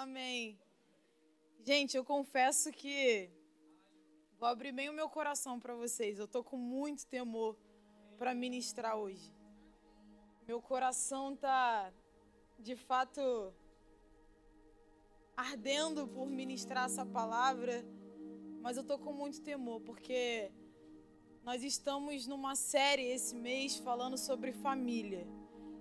[0.00, 0.56] Amém.
[1.64, 3.28] Gente, eu confesso que
[4.38, 6.20] vou abrir bem o meu coração para vocês.
[6.20, 7.58] Eu tô com muito temor
[8.16, 9.34] para ministrar hoje.
[10.46, 11.92] Meu coração tá
[12.60, 13.52] de fato
[15.36, 17.84] ardendo por ministrar essa palavra,
[18.62, 20.52] mas eu tô com muito temor porque
[21.42, 25.26] nós estamos numa série esse mês falando sobre família,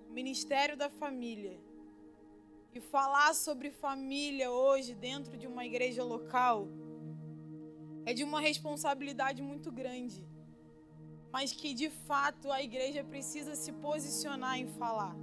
[0.10, 1.67] Ministério da Família.
[2.74, 6.68] E falar sobre família hoje dentro de uma igreja local
[8.06, 10.26] é de uma responsabilidade muito grande,
[11.32, 15.16] mas que de fato a igreja precisa se posicionar em falar.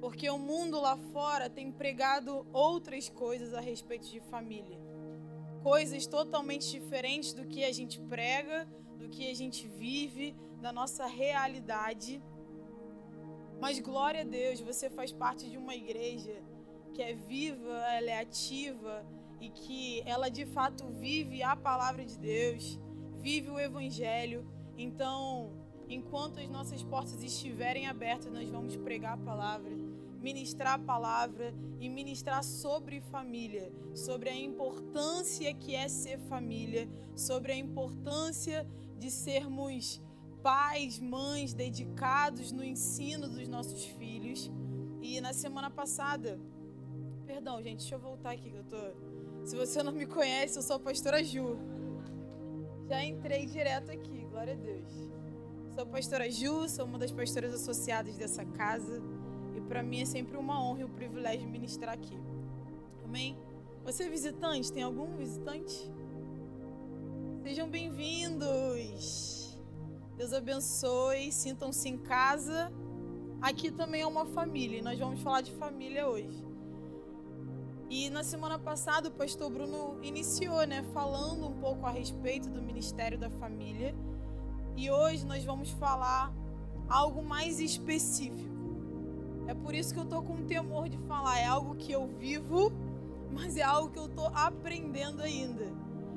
[0.00, 4.80] Porque o mundo lá fora tem pregado outras coisas a respeito de família.
[5.62, 8.66] Coisas totalmente diferentes do que a gente prega,
[8.98, 12.22] do que a gente vive, da nossa realidade.
[13.60, 16.42] Mas glória a Deus, você faz parte de uma igreja
[16.94, 19.06] que é viva, ela é ativa
[19.38, 22.80] e que ela de fato vive a palavra de Deus,
[23.18, 24.46] vive o evangelho.
[24.78, 25.52] Então,
[25.88, 29.70] enquanto as nossas portas estiverem abertas, nós vamos pregar a palavra,
[30.20, 37.52] ministrar a palavra e ministrar sobre família, sobre a importância que é ser família, sobre
[37.52, 38.66] a importância
[38.98, 40.00] de sermos
[40.42, 44.50] pais, mães dedicados no ensino dos nossos filhos.
[45.00, 46.38] E na semana passada,
[47.26, 48.76] perdão, gente, deixa eu voltar aqui que eu tô.
[49.44, 51.58] Se você não me conhece, eu sou a pastora Ju.
[52.88, 54.92] Já entrei direto aqui, glória a Deus.
[55.74, 59.02] Sou a pastora Ju, sou uma das pastoras associadas dessa casa.
[59.56, 62.18] E para mim é sempre uma honra e um privilégio ministrar aqui.
[63.04, 63.36] Amém?
[63.84, 64.72] Você é visitante?
[64.72, 65.90] Tem algum visitante?
[67.42, 69.39] Sejam bem-vindos.
[70.20, 72.70] Deus abençoe, sintam-se em casa.
[73.40, 76.46] Aqui também é uma família e nós vamos falar de família hoje.
[77.88, 82.60] E na semana passada o pastor Bruno iniciou, né, falando um pouco a respeito do
[82.60, 83.94] ministério da família.
[84.76, 86.30] E hoje nós vamos falar
[86.86, 88.60] algo mais específico.
[89.46, 92.70] É por isso que eu tô com temor de falar, é algo que eu vivo,
[93.32, 95.64] mas é algo que eu tô aprendendo ainda.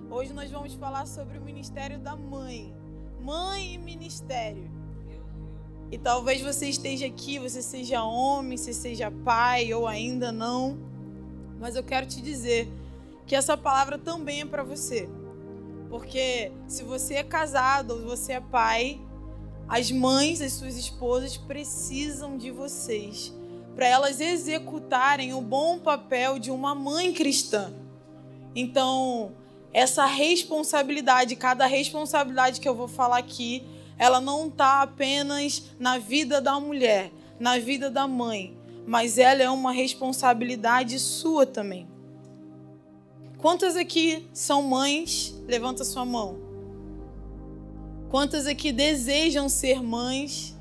[0.09, 2.83] Hoje nós vamos falar sobre o ministério da mãe
[3.24, 4.70] mãe e ministério.
[5.92, 10.78] E talvez você esteja aqui, você seja homem, você seja pai ou ainda não,
[11.60, 12.68] mas eu quero te dizer
[13.26, 15.08] que essa palavra também é para você.
[15.90, 19.00] Porque se você é casado ou você é pai,
[19.68, 23.34] as mães, as suas esposas precisam de vocês
[23.76, 27.74] para elas executarem o bom papel de uma mãe cristã.
[28.56, 29.32] Então,
[29.74, 33.64] essa responsabilidade, cada responsabilidade que eu vou falar aqui,
[33.98, 39.50] ela não está apenas na vida da mulher, na vida da mãe, mas ela é
[39.50, 41.88] uma responsabilidade sua também.
[43.40, 45.36] Quantas aqui são mães?
[45.48, 46.38] Levanta sua mão.
[48.10, 50.56] Quantas aqui desejam ser mães?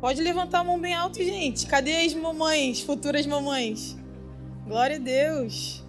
[0.00, 1.66] Pode levantar a mão bem alto, gente.
[1.66, 3.96] Cadê as mamães, futuras mamães?
[4.66, 5.81] Glória a Deus.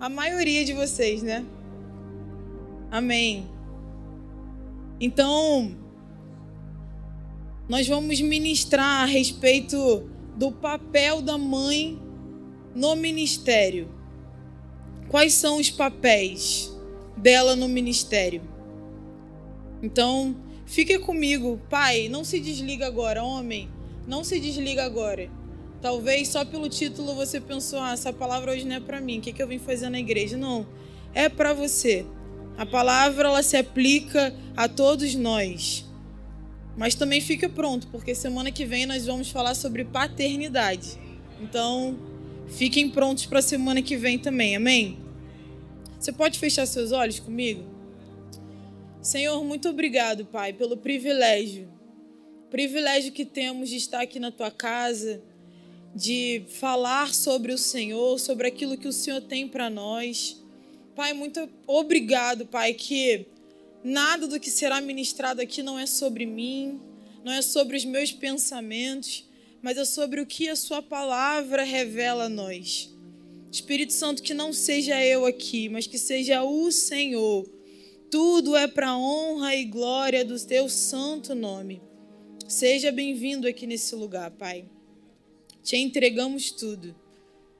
[0.00, 1.44] A maioria de vocês, né?
[2.90, 3.48] Amém.
[5.00, 5.76] Então,
[7.68, 11.98] nós vamos ministrar a respeito do papel da mãe
[12.74, 13.88] no ministério.
[15.08, 16.72] Quais são os papéis
[17.16, 18.42] dela no ministério?
[19.82, 23.68] Então, fique comigo, pai, não se desliga agora, homem,
[24.06, 25.30] não se desliga agora.
[25.84, 29.20] Talvez só pelo título você pensou, ah, essa palavra hoje não é para mim, o
[29.20, 30.34] que, que eu vim fazer na igreja?
[30.34, 30.66] Não,
[31.12, 32.06] é para você.
[32.56, 35.84] A palavra ela se aplica a todos nós.
[36.74, 40.98] Mas também fique pronto, porque semana que vem nós vamos falar sobre paternidade.
[41.38, 41.98] Então,
[42.48, 44.96] fiquem prontos para a semana que vem também, amém?
[46.00, 47.62] Você pode fechar seus olhos comigo?
[49.02, 51.68] Senhor, muito obrigado, Pai, pelo privilégio.
[52.48, 55.22] Privilégio que temos de estar aqui na tua casa
[55.94, 60.42] de falar sobre o Senhor, sobre aquilo que o Senhor tem para nós.
[60.96, 63.26] Pai, muito obrigado, Pai, que
[63.82, 66.80] nada do que será ministrado aqui não é sobre mim,
[67.24, 69.28] não é sobre os meus pensamentos,
[69.62, 72.92] mas é sobre o que a Sua palavra revela a nós.
[73.50, 77.48] Espírito Santo, que não seja eu aqui, mas que seja o Senhor.
[78.10, 81.80] Tudo é para honra e glória do Teu santo nome.
[82.48, 84.66] Seja bem-vindo aqui nesse lugar, Pai.
[85.64, 86.94] Te entregamos tudo.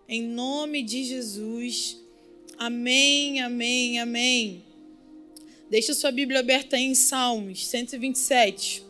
[0.07, 1.99] Em nome de Jesus.
[2.59, 4.63] Amém, amém, amém.
[5.71, 8.85] Deixa sua Bíblia aberta aí em Salmos 127.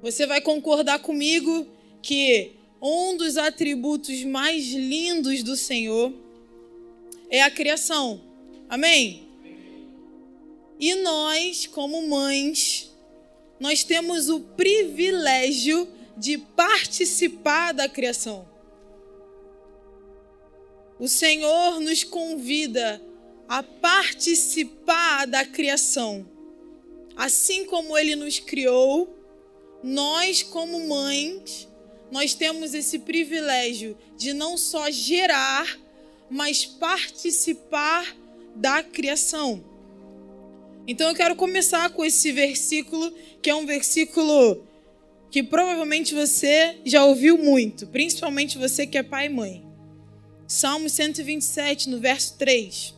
[0.00, 1.66] Você vai concordar comigo
[2.00, 6.14] que um dos atributos mais lindos do Senhor
[7.28, 8.20] é a criação.
[8.68, 9.26] Amém?
[10.78, 12.88] E nós, como mães,
[13.58, 18.48] nós temos o privilégio de participar da criação.
[20.98, 23.02] O Senhor nos convida
[23.48, 26.26] a participar da criação.
[27.14, 29.14] Assim como ele nos criou,
[29.82, 31.68] nós como mães,
[32.10, 35.78] nós temos esse privilégio de não só gerar,
[36.30, 38.16] mas participar
[38.54, 39.62] da criação.
[40.86, 44.65] Então eu quero começar com esse versículo, que é um versículo
[45.36, 49.66] que provavelmente você já ouviu muito, principalmente você que é pai e mãe.
[50.48, 52.94] Salmo 127, no verso 3,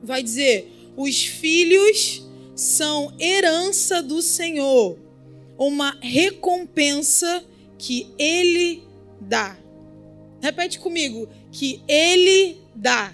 [0.00, 2.24] vai dizer: Os filhos
[2.54, 4.96] são herança do Senhor,
[5.58, 7.44] uma recompensa
[7.76, 8.84] que Ele
[9.20, 9.58] dá.
[10.40, 13.12] Repete comigo: que Ele dá.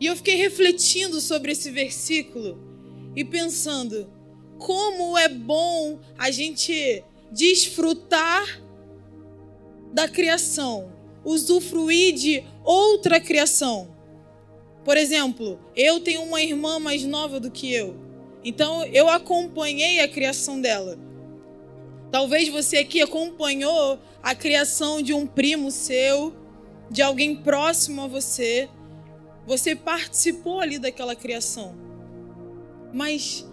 [0.00, 2.58] E eu fiquei refletindo sobre esse versículo
[3.14, 4.10] e pensando
[4.64, 8.62] como é bom a gente desfrutar
[9.92, 10.90] da criação,
[11.22, 13.94] usufruir de outra criação.
[14.82, 17.94] Por exemplo, eu tenho uma irmã mais nova do que eu,
[18.42, 20.98] então eu acompanhei a criação dela.
[22.10, 26.34] Talvez você aqui acompanhou a criação de um primo seu,
[26.90, 28.70] de alguém próximo a você.
[29.46, 31.74] Você participou ali daquela criação.
[32.94, 33.44] Mas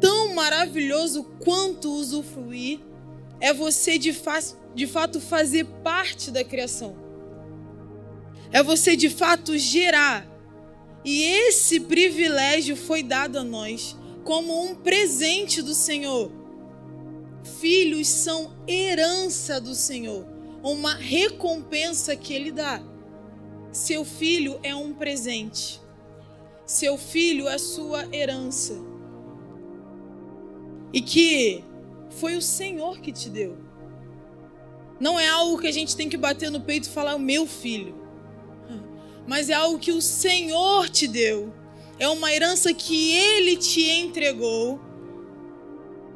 [0.00, 2.80] tão maravilhoso quanto usufruir
[3.40, 4.38] é você de, fa
[4.74, 6.96] de fato fazer parte da criação.
[8.52, 10.26] É você de fato gerar.
[11.04, 16.30] E esse privilégio foi dado a nós como um presente do Senhor.
[17.58, 20.26] Filhos são herança do Senhor,
[20.62, 22.82] uma recompensa que Ele dá.
[23.72, 25.80] Seu filho é um presente.
[26.66, 28.89] Seu filho é sua herança.
[30.92, 31.64] E que
[32.10, 33.56] foi o Senhor que te deu.
[34.98, 37.94] Não é algo que a gente tem que bater no peito e falar, meu filho.
[39.26, 41.52] Mas é algo que o Senhor te deu.
[41.98, 44.80] É uma herança que Ele te entregou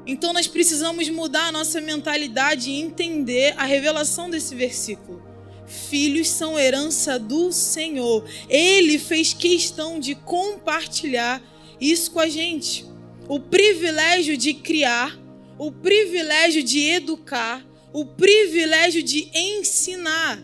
[0.07, 5.23] então nós precisamos mudar a nossa mentalidade e entender a revelação desse versículo.
[5.67, 8.25] Filhos são herança do Senhor.
[8.49, 11.43] Ele fez questão de compartilhar
[11.81, 12.87] isso com a gente.
[13.29, 15.19] O privilégio de criar,
[15.59, 20.43] o privilégio de educar, o privilégio de ensinar.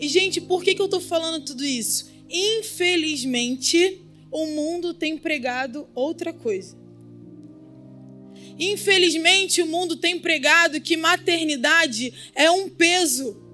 [0.00, 2.10] E, gente, por que, que eu estou falando tudo isso?
[2.30, 4.00] Infelizmente,
[4.30, 6.76] o mundo tem pregado outra coisa.
[8.58, 13.47] Infelizmente, o mundo tem pregado que maternidade é um peso.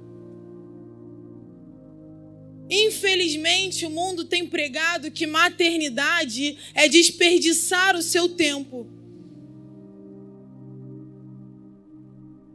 [2.76, 8.88] Infelizmente, o mundo tem pregado que maternidade é desperdiçar o seu tempo.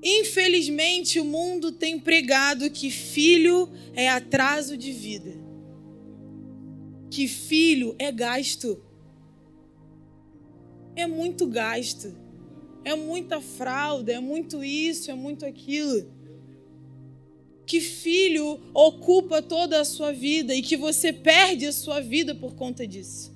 [0.03, 5.33] Infelizmente, o mundo tem pregado que filho é atraso de vida,
[7.09, 8.83] que filho é gasto.
[10.97, 12.13] É muito gasto
[12.83, 16.18] é muita fralda, é muito isso, é muito aquilo.
[17.69, 22.55] Que filho ocupa toda a sua vida e que você perde a sua vida por
[22.55, 23.31] conta disso.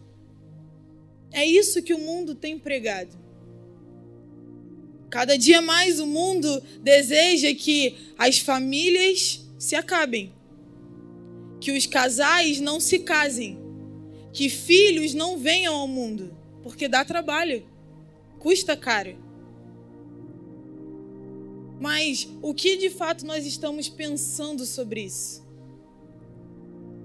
[1.31, 3.15] É isso que o mundo tem pregado.
[5.07, 10.33] Cada dia mais o mundo deseja que as famílias se acabem,
[11.61, 13.59] que os casais não se casem,
[14.31, 17.63] que filhos não venham ao mundo, porque dá trabalho,
[18.39, 19.15] custa caro.
[21.83, 25.43] Mas o que de fato nós estamos pensando sobre isso?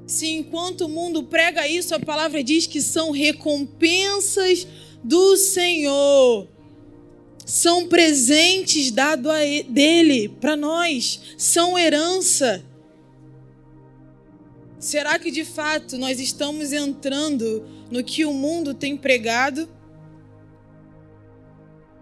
[0.07, 4.69] Se enquanto o mundo prega isso, a palavra diz que são recompensas
[5.03, 6.47] do Senhor.
[7.45, 9.33] São presentes dados
[9.69, 12.65] dele para nós, são herança.
[14.79, 19.69] Será que de fato nós estamos entrando no que o mundo tem pregado?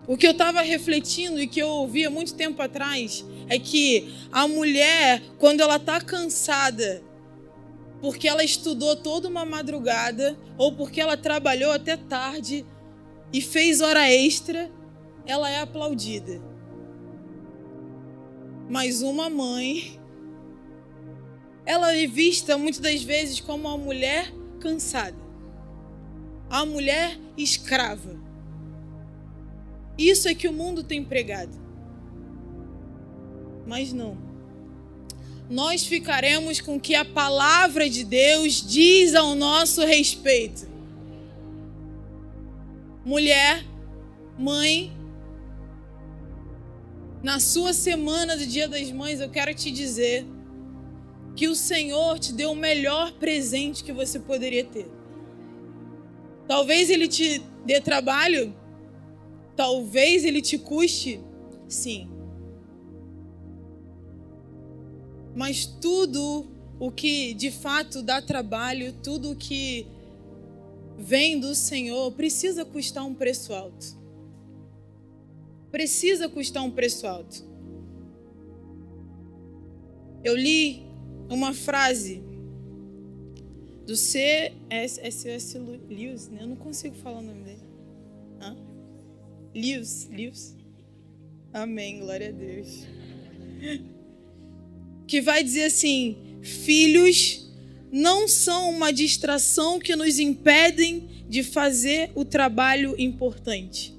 [0.09, 4.15] O que eu estava refletindo e que eu ouvi há muito tempo atrás é que
[4.31, 7.03] a mulher, quando ela está cansada,
[8.01, 12.65] porque ela estudou toda uma madrugada, ou porque ela trabalhou até tarde
[13.33, 14.71] e fez hora extra,
[15.27, 16.41] ela é aplaudida.
[18.69, 20.01] Mas uma mãe,
[21.65, 25.17] ela é vista muitas das vezes como uma mulher cansada,
[26.49, 28.26] a mulher escrava.
[29.99, 31.53] Isso é que o mundo tem pregado.
[33.67, 34.17] Mas não.
[35.49, 40.69] Nós ficaremos com o que a palavra de Deus diz ao nosso respeito.
[43.05, 43.65] Mulher,
[44.37, 44.93] mãe,
[47.23, 50.27] na sua semana do Dia das Mães, eu quero te dizer
[51.37, 54.91] que o Senhor te deu o melhor presente que você poderia ter.
[56.49, 58.55] Talvez ele te dê trabalho,
[59.57, 61.21] talvez ele te custe,
[61.69, 62.09] sim.
[65.35, 66.47] Mas tudo
[66.79, 69.87] o que de fato dá trabalho, tudo o que
[70.99, 73.97] vem do Senhor, precisa custar um preço alto.
[75.71, 77.45] Precisa custar um preço alto.
[80.23, 80.83] Eu li
[81.29, 82.23] uma frase
[83.87, 85.59] do C.S.S.
[85.89, 86.43] Lewis, né?
[86.43, 87.66] eu não consigo falar o nome dele.
[89.57, 90.55] Lewis, Lewis.
[91.51, 92.85] Amém, glória a Deus.
[95.07, 97.51] Que vai dizer assim: filhos
[97.91, 103.95] não são uma distração que nos impedem de fazer o trabalho importante.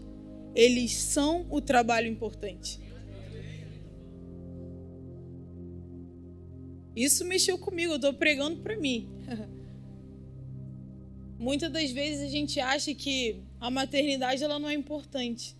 [0.54, 2.80] Eles são o trabalho importante.
[6.96, 9.10] Isso mexeu comigo, eu estou pregando para mim.
[11.40, 15.56] Muitas das vezes a gente acha que a maternidade ela não é importante.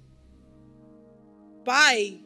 [1.66, 2.20] Pai,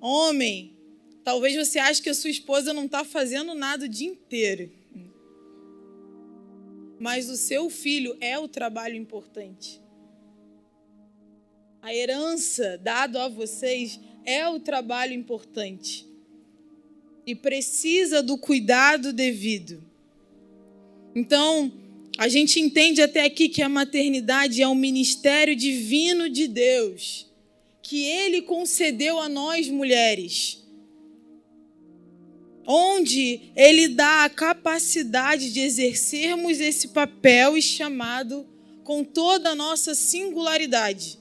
[0.00, 0.76] homem,
[1.24, 4.70] talvez você ache que a sua esposa não está fazendo nada o dia inteiro.
[6.98, 9.80] Mas o seu filho é o trabalho importante.
[11.80, 16.06] A herança dada a vocês é o trabalho importante
[17.26, 19.82] e precisa do cuidado devido.
[21.14, 21.72] Então,
[22.18, 27.30] a gente entende até aqui que a maternidade é um ministério divino de Deus,
[27.80, 30.60] que Ele concedeu a nós mulheres,
[32.66, 38.44] onde Ele dá a capacidade de exercermos esse papel e chamado
[38.82, 41.20] com toda a nossa singularidade.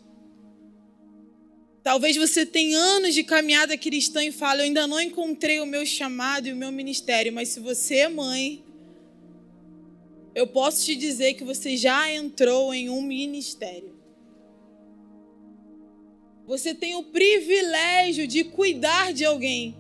[1.84, 5.86] Talvez você tenha anos de caminhada cristã e fale: Eu ainda não encontrei o meu
[5.86, 7.32] chamado e o meu ministério.
[7.32, 8.64] Mas se você é mãe,
[10.38, 13.98] eu posso te dizer que você já entrou em um ministério.
[16.46, 19.76] Você tem o privilégio de cuidar de alguém.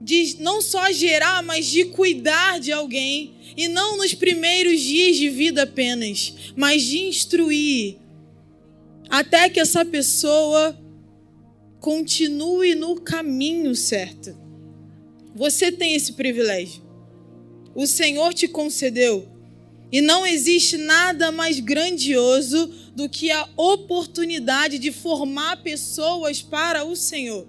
[0.00, 3.36] De não só gerar, mas de cuidar de alguém.
[3.56, 7.98] E não nos primeiros dias de vida apenas, mas de instruir,
[9.08, 10.76] até que essa pessoa
[11.78, 14.36] continue no caminho certo.
[15.36, 16.89] Você tem esse privilégio.
[17.74, 19.28] O Senhor te concedeu.
[19.92, 26.94] E não existe nada mais grandioso do que a oportunidade de formar pessoas para o
[26.94, 27.46] Senhor.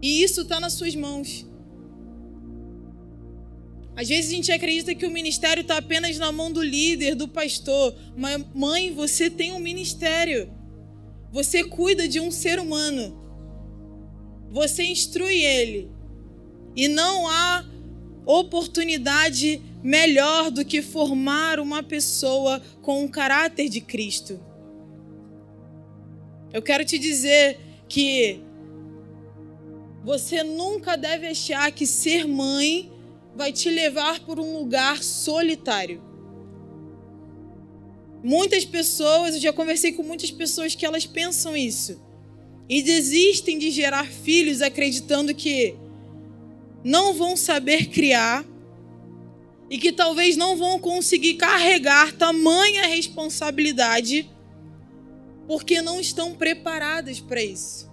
[0.00, 1.46] E isso está nas suas mãos.
[3.96, 7.28] Às vezes a gente acredita que o ministério está apenas na mão do líder, do
[7.28, 7.96] pastor.
[8.16, 10.52] Mas, mãe, você tem um ministério.
[11.32, 13.16] Você cuida de um ser humano.
[14.50, 15.93] Você instrui ele.
[16.76, 17.64] E não há
[18.26, 24.40] oportunidade melhor do que formar uma pessoa com o caráter de Cristo.
[26.52, 28.40] Eu quero te dizer que
[30.02, 32.90] você nunca deve achar que ser mãe
[33.34, 36.02] vai te levar por um lugar solitário.
[38.22, 42.00] Muitas pessoas, eu já conversei com muitas pessoas que elas pensam isso
[42.68, 45.76] e desistem de gerar filhos acreditando que
[46.84, 48.44] não vão saber criar
[49.70, 54.30] e que talvez não vão conseguir carregar tamanha responsabilidade
[55.48, 57.90] porque não estão preparadas para isso.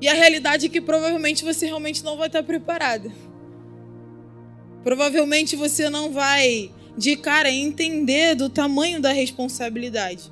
[0.00, 3.10] E a realidade é que provavelmente você realmente não vai estar preparada.
[4.82, 10.30] Provavelmente você não vai de cara entender do tamanho da responsabilidade.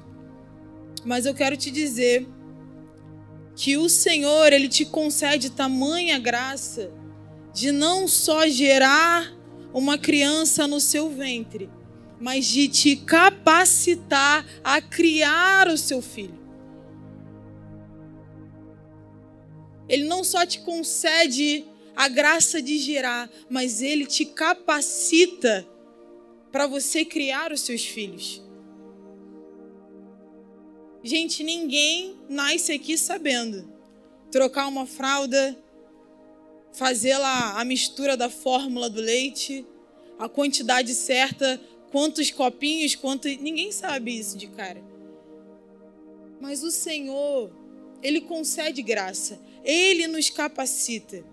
[1.04, 2.28] Mas eu quero te dizer
[3.54, 6.92] que o Senhor, ele te concede tamanha graça
[7.52, 9.32] de não só gerar
[9.72, 11.68] uma criança no seu ventre,
[12.20, 16.40] mas de te capacitar a criar o seu filho.
[19.88, 25.66] Ele não só te concede a graça de gerar, mas ele te capacita
[26.50, 28.42] para você criar os seus filhos.
[31.04, 33.68] Gente, ninguém nasce aqui sabendo
[34.30, 35.58] trocar uma fralda,
[36.72, 39.66] fazer lá a mistura da fórmula do leite,
[40.18, 44.82] a quantidade certa, quantos copinhos, quanto ninguém sabe isso de cara.
[46.40, 47.50] Mas o Senhor,
[48.02, 51.24] Ele concede graça, Ele nos capacita.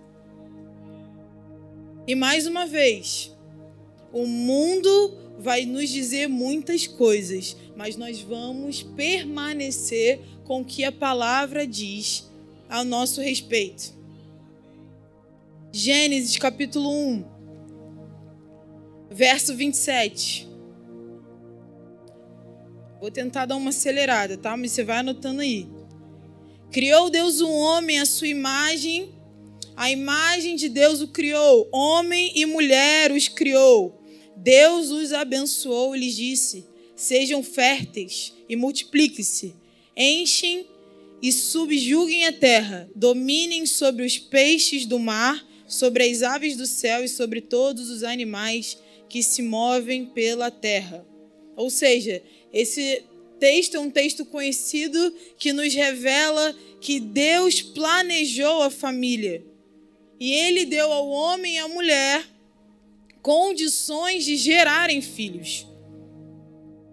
[2.07, 3.31] E mais uma vez,
[4.11, 10.91] o mundo vai nos dizer muitas coisas, mas nós vamos permanecer com o que a
[10.91, 12.29] palavra diz
[12.69, 13.97] ao nosso respeito.
[15.71, 17.25] Gênesis capítulo 1,
[19.09, 20.49] verso 27.
[22.99, 24.57] Vou tentar dar uma acelerada, tá?
[24.57, 25.69] Mas você vai anotando aí.
[26.69, 29.15] Criou Deus um homem à sua imagem,
[29.75, 33.98] a imagem de Deus o criou, homem e mulher os criou.
[34.41, 36.65] Deus os abençoou e lhes disse:
[36.95, 39.53] Sejam férteis e multipliquem-se,
[39.95, 40.65] enchem
[41.21, 47.03] e subjuguem a terra, dominem sobre os peixes do mar, sobre as aves do céu
[47.03, 48.77] e sobre todos os animais
[49.09, 51.05] que se movem pela terra.
[51.57, 53.03] Ou seja, esse
[53.39, 59.43] texto é um texto conhecido que nos revela que Deus planejou a família.
[60.17, 62.25] E ele deu ao homem e à mulher
[63.21, 65.67] condições de gerarem filhos.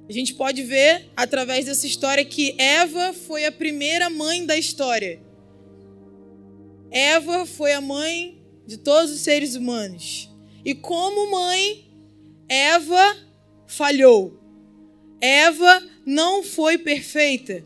[0.09, 5.21] A gente pode ver através dessa história que Eva foi a primeira mãe da história.
[6.91, 10.31] Eva foi a mãe de todos os seres humanos.
[10.65, 11.85] E como mãe,
[12.49, 13.17] Eva
[13.67, 14.41] falhou.
[15.21, 17.65] Eva não foi perfeita.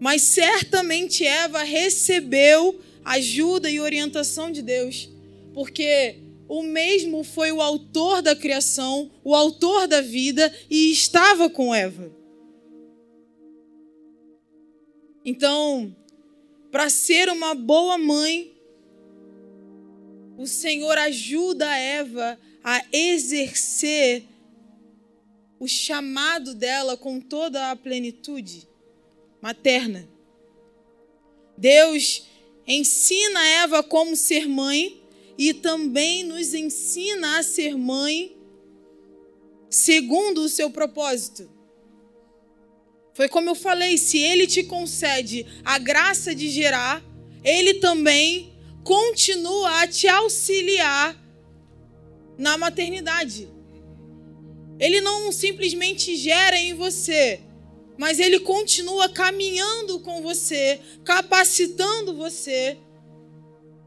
[0.00, 5.08] Mas certamente Eva recebeu ajuda e orientação de Deus.
[5.52, 11.74] Porque o mesmo foi o autor da criação, o autor da vida e estava com
[11.74, 12.14] Eva.
[15.24, 15.96] Então,
[16.70, 18.52] para ser uma boa mãe,
[20.36, 24.24] o Senhor ajuda Eva a exercer
[25.58, 28.68] o chamado dela com toda a plenitude
[29.40, 30.08] materna.
[31.56, 32.26] Deus
[32.66, 35.03] ensina Eva como ser mãe
[35.36, 38.36] e também nos ensina a ser mãe
[39.68, 41.50] segundo o seu propósito.
[43.12, 47.02] Foi como eu falei: se ele te concede a graça de gerar,
[47.42, 51.16] ele também continua a te auxiliar
[52.36, 53.48] na maternidade.
[54.78, 57.40] Ele não simplesmente gera em você,
[57.96, 62.76] mas ele continua caminhando com você, capacitando você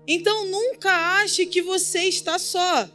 [0.08, 2.90] então nunca ache que você está só.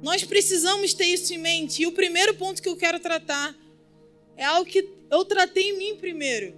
[0.00, 1.82] Nós precisamos ter isso em mente.
[1.82, 3.56] E o primeiro ponto que eu quero tratar
[4.36, 6.54] é algo que eu tratei em mim primeiro.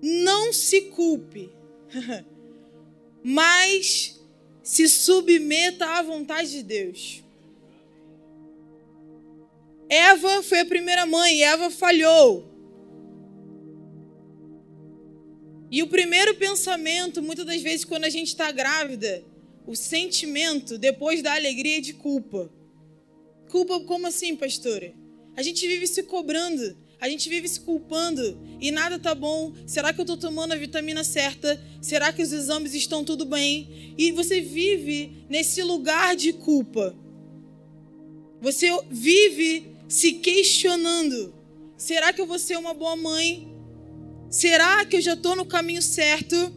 [0.00, 1.50] Não se culpe,
[3.22, 4.20] mas
[4.62, 7.22] se submeta à vontade de Deus.
[9.88, 12.53] Eva foi a primeira mãe, Eva falhou.
[15.74, 19.24] E o primeiro pensamento, muitas das vezes, quando a gente está grávida,
[19.66, 22.48] o sentimento, depois da alegria, é de culpa.
[23.48, 24.94] Culpa como assim, pastora?
[25.36, 29.52] A gente vive se cobrando, a gente vive se culpando e nada tá bom.
[29.66, 31.60] Será que eu estou tomando a vitamina certa?
[31.82, 33.96] Será que os exames estão tudo bem?
[33.98, 36.94] E você vive nesse lugar de culpa.
[38.40, 41.34] Você vive se questionando:
[41.76, 43.53] será que eu vou ser uma boa mãe?
[44.34, 46.52] Será que eu já estou no caminho certo?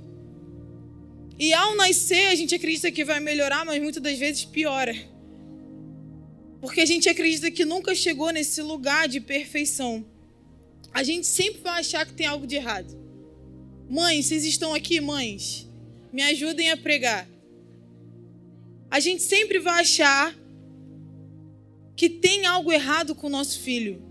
[1.37, 4.95] E ao nascer, a gente acredita que vai melhorar, mas muitas das vezes piora.
[6.59, 10.03] Porque a gente acredita que nunca chegou nesse lugar de perfeição.
[10.91, 12.97] A gente sempre vai achar que tem algo de errado.
[13.87, 15.69] Mães, vocês estão aqui, mães?
[16.11, 17.29] Me ajudem a pregar.
[18.89, 20.35] A gente sempre vai achar
[21.95, 24.01] que tem algo errado com o nosso filho.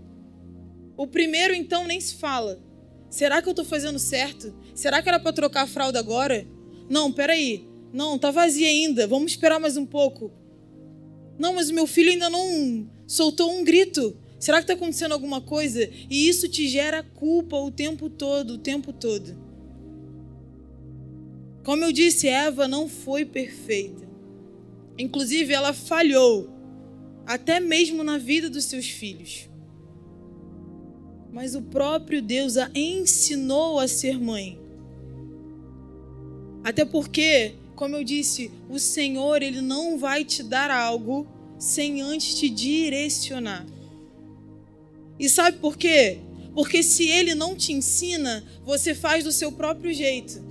[0.95, 2.65] O primeiro, então, nem se fala.
[3.09, 4.53] Será que eu estou fazendo certo?
[4.73, 6.45] Será que era para trocar a fralda agora?
[6.89, 7.67] Não, peraí.
[7.93, 9.07] Não, tá vazia ainda.
[9.07, 10.31] Vamos esperar mais um pouco.
[11.39, 14.17] Não, mas o meu filho ainda não soltou um grito.
[14.39, 15.89] Será que está acontecendo alguma coisa?
[16.09, 19.37] E isso te gera culpa o tempo todo, o tempo todo.
[21.63, 24.07] Como eu disse, Eva não foi perfeita.
[24.97, 26.49] Inclusive, ela falhou,
[27.25, 29.49] até mesmo na vida dos seus filhos
[31.37, 34.59] mas o próprio Deus a ensinou a ser mãe.
[36.63, 41.27] Até porque, como eu disse, o Senhor ele não vai te dar algo
[41.59, 43.67] sem antes te direcionar.
[45.19, 46.17] E sabe por quê?
[46.55, 50.43] Porque se ele não te ensina, você faz do seu próprio jeito.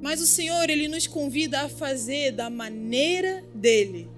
[0.00, 4.08] Mas o Senhor, ele nos convida a fazer da maneira dele.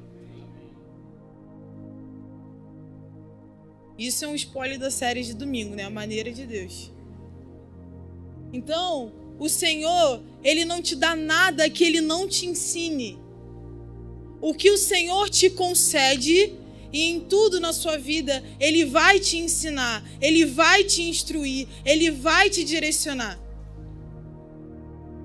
[4.00, 5.84] Isso é um spoiler da série de domingo, né?
[5.84, 6.90] A maneira de Deus.
[8.50, 13.18] Então, o Senhor, ele não te dá nada que ele não te ensine.
[14.40, 16.54] O que o Senhor te concede
[16.90, 22.10] e em tudo na sua vida, ele vai te ensinar, ele vai te instruir, ele
[22.10, 23.38] vai te direcionar.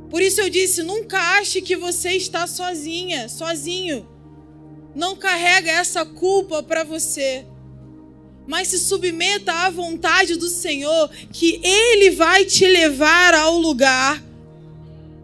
[0.10, 4.06] Por isso eu disse: nunca ache que você está sozinha, sozinho.
[4.94, 7.46] Não carrega essa culpa para você
[8.48, 14.24] mas se submeta à vontade do Senhor, que Ele vai te levar ao lugar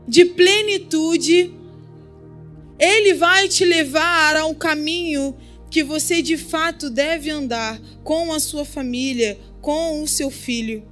[0.08, 1.54] de plenitude,
[2.80, 5.36] Ele vai te levar a um caminho
[5.70, 10.84] que você de fato deve andar com a sua família, com o seu filho.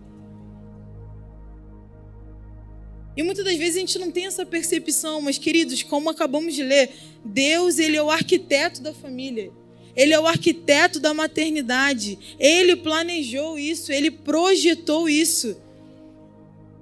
[3.17, 6.63] E muitas das vezes a gente não tem essa percepção, mas queridos, como acabamos de
[6.63, 6.89] ler,
[7.25, 9.51] Deus, ele é o arquiteto da família.
[9.99, 12.37] Ele é o arquiteto da maternidade.
[12.39, 15.57] Ele planejou isso, ele projetou isso.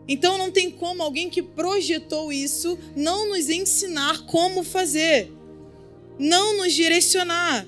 [0.07, 5.33] Então não tem como alguém que projetou isso não nos ensinar como fazer,
[6.19, 7.65] não nos direcionar.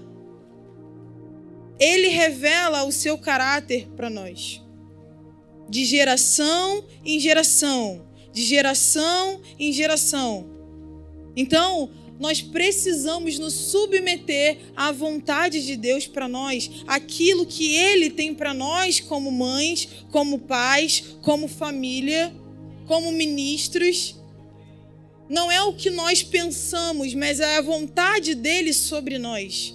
[1.79, 4.61] Ele revela o seu caráter para nós.
[5.67, 10.47] De geração em geração, de geração em geração.
[11.35, 18.35] Então, nós precisamos nos submeter à vontade de Deus para nós, aquilo que Ele tem
[18.35, 22.35] para nós como mães, como pais, como família,
[22.85, 24.19] como ministros.
[25.29, 29.73] Não é o que nós pensamos, mas é a vontade dele sobre nós,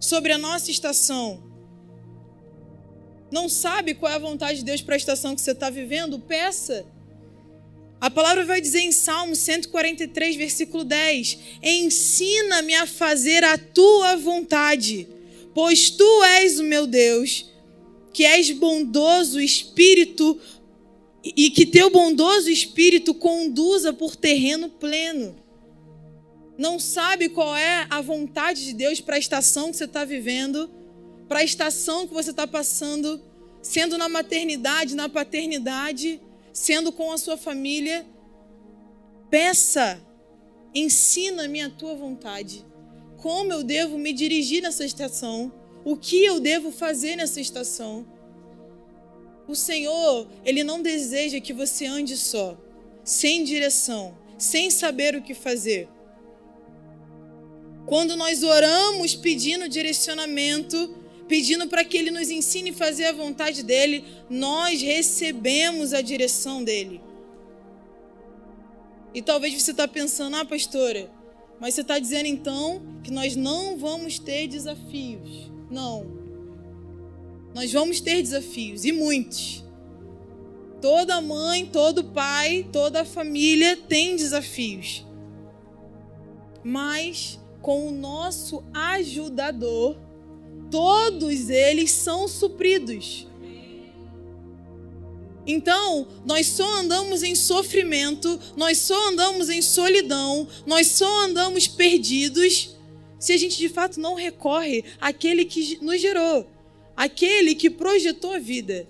[0.00, 1.44] sobre a nossa estação.
[3.30, 6.18] Não sabe qual é a vontade de Deus para a estação que você está vivendo?
[6.18, 6.86] Peça.
[8.00, 15.08] A palavra vai dizer em Salmo 143, versículo 10: Ensina-me a fazer a tua vontade,
[15.54, 17.50] pois tu és o meu Deus,
[18.12, 20.38] que és bondoso espírito
[21.24, 25.34] e que teu bondoso espírito conduza por terreno pleno.
[26.58, 30.70] Não sabe qual é a vontade de Deus para a estação que você está vivendo,
[31.28, 33.20] para a estação que você está passando,
[33.60, 36.20] sendo na maternidade, na paternidade
[36.56, 38.06] sendo com a sua família,
[39.28, 40.00] peça,
[40.74, 42.64] ensina-me a tua vontade.
[43.18, 45.52] Como eu devo me dirigir nessa estação?
[45.84, 48.06] O que eu devo fazer nessa estação?
[49.46, 52.56] O Senhor, Ele não deseja que você ande só,
[53.04, 55.90] sem direção, sem saber o que fazer.
[57.84, 60.96] Quando nós oramos pedindo direcionamento,
[61.28, 66.62] pedindo para que Ele nos ensine a fazer a vontade dEle, nós recebemos a direção
[66.62, 67.00] dEle.
[69.14, 71.10] E talvez você está pensando, ah, pastora,
[71.58, 75.50] mas você está dizendo então que nós não vamos ter desafios.
[75.70, 76.06] Não.
[77.54, 79.64] Nós vamos ter desafios, e muitos.
[80.80, 85.06] Toda mãe, todo pai, toda família tem desafios.
[86.62, 89.96] Mas com o nosso ajudador,
[90.70, 93.26] todos eles são supridos.
[95.46, 102.74] Então, nós só andamos em sofrimento, nós só andamos em solidão, nós só andamos perdidos
[103.18, 106.50] se a gente de fato não recorre àquele que nos gerou,
[106.96, 108.88] àquele que projetou a vida,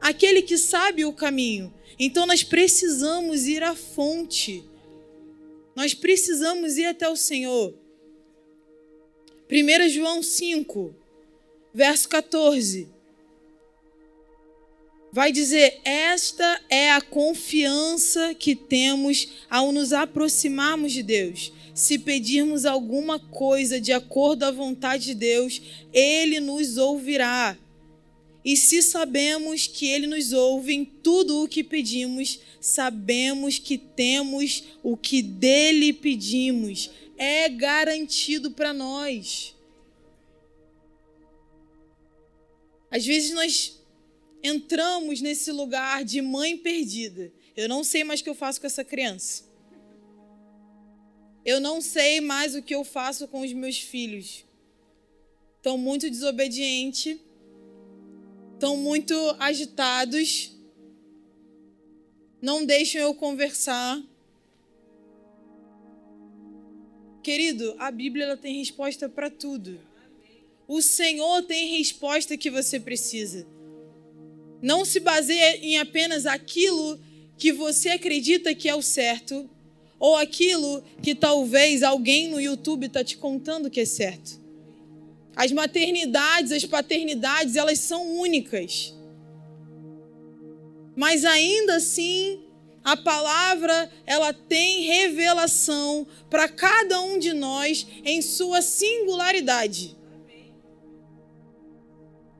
[0.00, 1.72] àquele que sabe o caminho.
[1.98, 4.64] Então, nós precisamos ir à fonte,
[5.74, 7.74] nós precisamos ir até o Senhor.
[9.50, 10.94] 1 João 5,
[11.72, 12.88] verso 14.
[15.12, 21.52] Vai dizer: Esta é a confiança que temos ao nos aproximarmos de Deus.
[21.72, 27.56] Se pedirmos alguma coisa de acordo à vontade de Deus, Ele nos ouvirá.
[28.46, 34.62] E se sabemos que Ele nos ouve em tudo o que pedimos, sabemos que temos
[34.84, 39.52] o que dele pedimos é garantido para nós.
[42.88, 43.80] Às vezes nós
[44.40, 47.32] entramos nesse lugar de mãe perdida.
[47.56, 49.42] Eu não sei mais o que eu faço com essa criança.
[51.44, 54.44] Eu não sei mais o que eu faço com os meus filhos.
[55.56, 57.18] Estão muito desobedientes,
[58.56, 60.50] estão muito agitados,
[62.40, 64.02] não deixam eu conversar.
[67.22, 69.78] Querido, a Bíblia ela tem resposta para tudo.
[70.66, 73.46] O Senhor tem resposta que você precisa.
[74.62, 76.98] Não se baseia em apenas aquilo
[77.36, 79.50] que você acredita que é o certo
[79.98, 84.45] ou aquilo que talvez alguém no YouTube está te contando que é certo.
[85.36, 88.94] As maternidades, as paternidades, elas são únicas.
[90.96, 92.40] Mas ainda assim,
[92.82, 99.94] a palavra, ela tem revelação para cada um de nós em sua singularidade.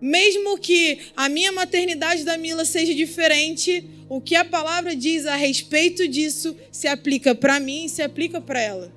[0.00, 5.36] Mesmo que a minha maternidade da Mila seja diferente, o que a palavra diz a
[5.36, 8.92] respeito disso se aplica para mim e se aplica para ela.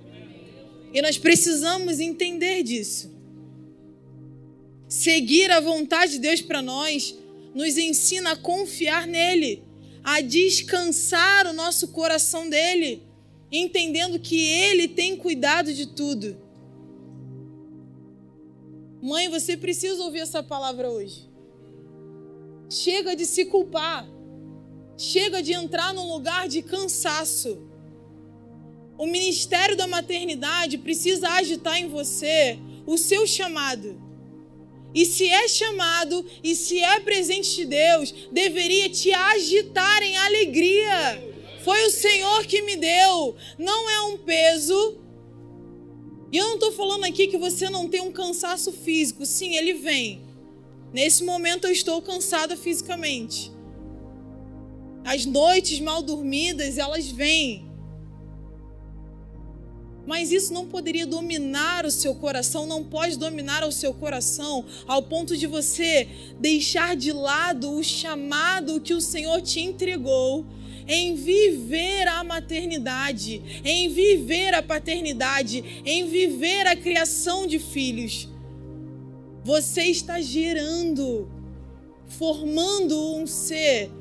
[0.93, 3.18] E nós precisamos entender disso.
[4.89, 7.15] Seguir a vontade de Deus para nós
[7.53, 9.63] nos ensina a confiar nele,
[10.03, 13.03] a descansar o nosso coração dele,
[13.51, 16.35] entendendo que ele tem cuidado de tudo.
[18.99, 21.29] Mãe, você precisa ouvir essa palavra hoje.
[22.67, 24.09] Chega de se culpar.
[24.97, 27.61] Chega de entrar num lugar de cansaço.
[28.97, 34.08] O ministério da maternidade precisa agitar em você o seu chamado.
[34.93, 41.23] E se é chamado e se é presente de Deus, deveria te agitar em alegria.
[41.63, 43.35] Foi o Senhor que me deu.
[43.57, 44.99] Não é um peso,
[46.31, 49.25] e eu não estou falando aqui que você não tem um cansaço físico.
[49.25, 50.21] Sim, ele vem.
[50.93, 53.51] Nesse momento eu estou cansada fisicamente.
[55.03, 57.68] As noites mal dormidas, elas vêm.
[60.09, 65.03] Mas isso não poderia dominar o seu coração, não pode dominar o seu coração ao
[65.03, 66.07] ponto de você
[66.39, 70.47] deixar de lado o chamado que o Senhor te entregou
[70.87, 78.27] em viver a maternidade, em viver a paternidade, em viver a criação de filhos.
[79.43, 81.29] Você está gerando,
[82.07, 83.91] formando um ser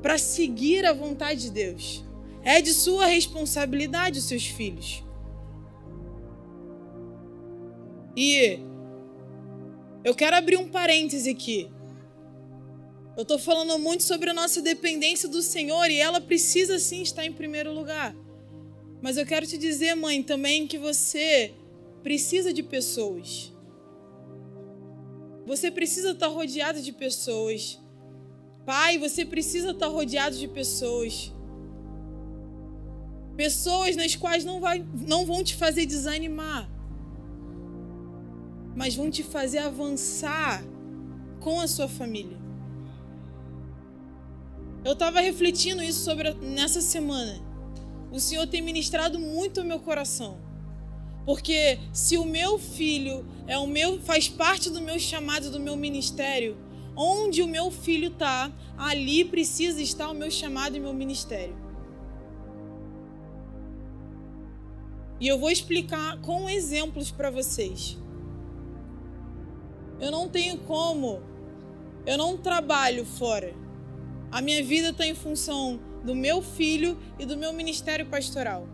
[0.00, 2.04] para seguir a vontade de Deus.
[2.44, 5.02] É de sua responsabilidade os seus filhos.
[8.16, 8.58] E
[10.04, 11.70] eu quero abrir um parêntese aqui.
[13.16, 17.24] Eu estou falando muito sobre a nossa dependência do Senhor e ela precisa sim estar
[17.24, 18.14] em primeiro lugar.
[19.02, 21.54] Mas eu quero te dizer, mãe, também que você
[22.02, 23.52] precisa de pessoas.
[25.46, 27.80] Você precisa estar rodeado de pessoas.
[28.64, 31.32] Pai, você precisa estar rodeado de pessoas.
[33.36, 36.70] Pessoas nas quais não, vai, não vão te fazer desanimar,
[38.74, 40.64] mas vão te fazer avançar
[41.40, 42.38] com a sua família.
[44.84, 47.40] Eu estava refletindo isso sobre nessa semana.
[48.10, 50.38] O Senhor tem ministrado muito ao meu coração.
[51.24, 55.76] Porque se o meu filho é o meu faz parte do meu chamado, do meu
[55.76, 56.56] ministério,
[56.96, 61.56] onde o meu filho está, ali precisa estar o meu chamado e meu ministério.
[65.20, 67.96] E eu vou explicar com exemplos para vocês.
[70.02, 71.22] Eu não tenho como,
[72.04, 73.54] eu não trabalho fora.
[74.32, 78.66] A minha vida está em função do meu filho e do meu ministério pastoral.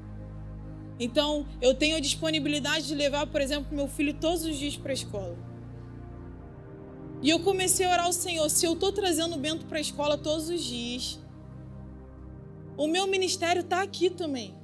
[0.99, 4.91] Então, eu tenho a disponibilidade de levar, por exemplo, meu filho todos os dias para
[4.91, 5.37] a escola.
[7.21, 9.83] E eu comecei a orar ao Senhor: se eu estou trazendo o Bento para a
[9.83, 11.19] escola todos os dias,
[12.75, 14.55] o meu ministério está aqui também.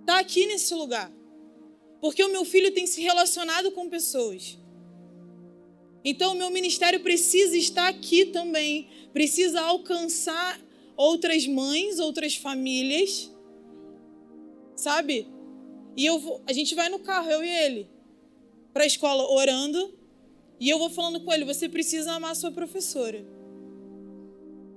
[0.00, 1.12] Está aqui nesse lugar.
[2.00, 4.59] Porque o meu filho tem se relacionado com pessoas.
[6.04, 10.60] Então, o meu ministério precisa estar aqui também, precisa alcançar
[10.96, 13.30] outras mães, outras famílias,
[14.74, 15.26] sabe?
[15.96, 17.90] E eu vou, a gente vai no carro, eu e ele,
[18.72, 19.94] para a escola orando,
[20.58, 23.24] e eu vou falando com ele: você precisa amar sua professora.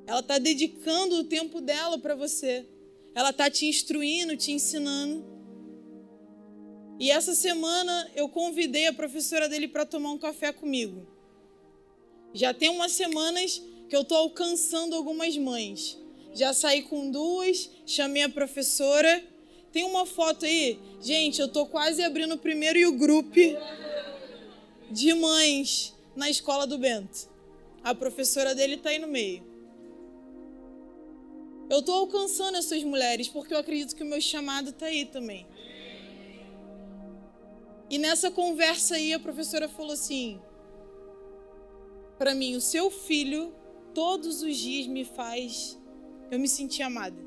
[0.06, 2.66] Ela está dedicando o tempo dela para você.
[3.16, 5.24] Ela está te instruindo, te ensinando.
[7.00, 11.13] E essa semana eu convidei a professora dele para tomar um café comigo.
[12.34, 16.00] Já tem umas semanas que eu estou alcançando algumas mães.
[16.34, 19.24] Já saí com duas, chamei a professora.
[19.72, 20.80] Tem uma foto aí?
[21.00, 23.40] Gente, eu estou quase abrindo o primeiro e o grupo
[24.90, 27.30] de mães na escola do Bento.
[27.84, 29.44] A professora dele está aí no meio.
[31.70, 35.46] Eu estou alcançando essas mulheres porque eu acredito que o meu chamado está aí também.
[37.90, 40.40] E nessa conversa aí, a professora falou assim:
[42.18, 43.54] para mim, o seu filho
[43.94, 45.80] todos os dias me faz
[46.32, 47.22] eu me sentir amada.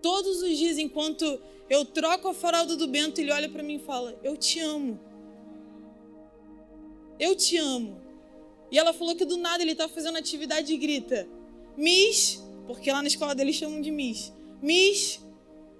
[0.00, 3.78] Todos os dias, enquanto eu troco a faralda do Bento, ele olha para mim e
[3.78, 4.98] fala: Eu te amo.
[7.20, 8.00] Eu te amo.
[8.70, 11.28] E ela falou que do nada ele está fazendo atividade e grita:
[11.76, 14.32] Miss, porque lá na escola dele chamam de Miss.
[14.60, 15.20] Miss.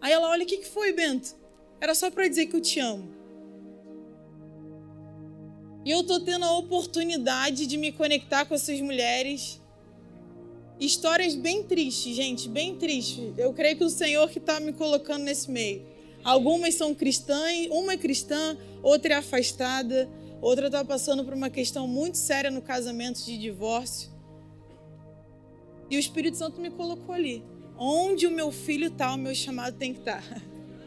[0.00, 1.34] Aí ela olha: O que, que foi, Bento?
[1.80, 3.21] Era só para dizer que eu te amo.
[5.84, 9.60] E eu tô tendo a oportunidade de me conectar com essas mulheres.
[10.78, 13.32] Histórias bem tristes, gente, bem tristes.
[13.36, 15.84] Eu creio que o Senhor que está me colocando nesse meio.
[16.24, 20.08] Algumas são cristãs, uma é cristã, outra é afastada,
[20.40, 24.10] outra está passando por uma questão muito séria no casamento de divórcio.
[25.90, 27.44] E o Espírito Santo me colocou ali.
[27.76, 30.22] Onde o meu filho está, o meu chamado tem que estar.
[30.22, 30.40] Tá.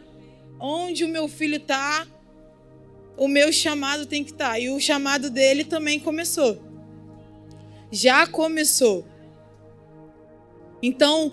[0.58, 2.08] Onde o meu filho está,
[3.18, 4.52] o meu chamado tem que estar.
[4.52, 4.60] Tá.
[4.60, 6.60] E o chamado dele também começou.
[7.92, 9.06] Já começou.
[10.82, 11.32] Então,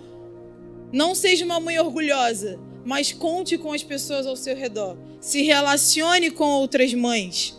[0.92, 4.96] não seja uma mãe orgulhosa, mas conte com as pessoas ao seu redor.
[5.20, 7.58] Se relacione com outras mães.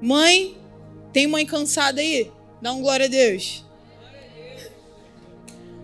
[0.00, 0.56] Mãe,
[1.12, 2.30] tem mãe cansada aí?
[2.60, 3.64] Dá um glória a Deus.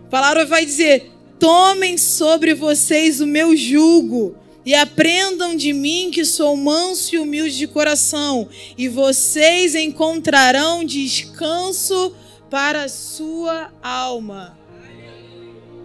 [0.06, 4.34] A palavra vai dizer: Tomem sobre vocês o meu jugo
[4.68, 12.14] e aprendam de mim que sou manso e humilde de coração, e vocês encontrarão descanso
[12.50, 14.58] para a sua alma.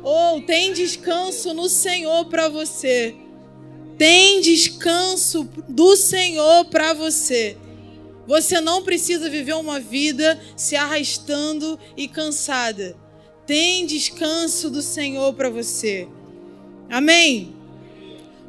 [0.03, 3.15] Ou oh, tem descanso no Senhor para você.
[3.97, 7.55] Tem descanso do Senhor para você.
[8.27, 12.97] Você não precisa viver uma vida se arrastando e cansada.
[13.47, 16.05] Tem descanso do Senhor para você.
[16.89, 17.52] Amém.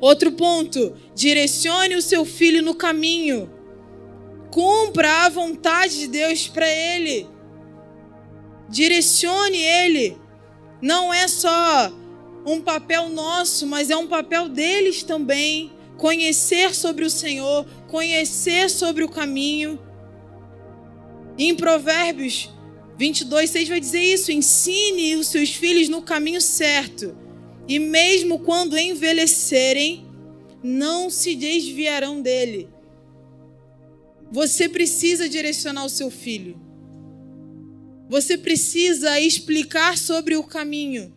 [0.05, 3.51] Outro ponto: direcione o seu filho no caminho.
[4.51, 7.27] Cumpra a vontade de Deus para ele.
[8.69, 10.19] Direcione ele.
[10.83, 11.90] Não é só
[12.45, 15.73] um papel nosso, mas é um papel deles também.
[15.97, 19.81] Conhecer sobre o Senhor, conhecer sobre o caminho.
[21.38, 22.51] Em Provérbios
[22.99, 27.17] 22, 6 vai dizer isso: ensine os seus filhos no caminho certo,
[27.66, 30.07] e mesmo quando envelhecerem,
[30.62, 32.68] não se desviarão dele.
[34.31, 36.61] Você precisa direcionar o seu filho.
[38.09, 41.14] Você precisa explicar sobre o caminho.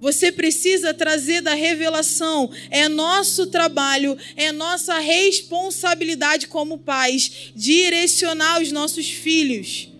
[0.00, 2.50] Você precisa trazer da revelação.
[2.70, 9.92] É nosso trabalho, é nossa responsabilidade como pais direcionar os nossos filhos.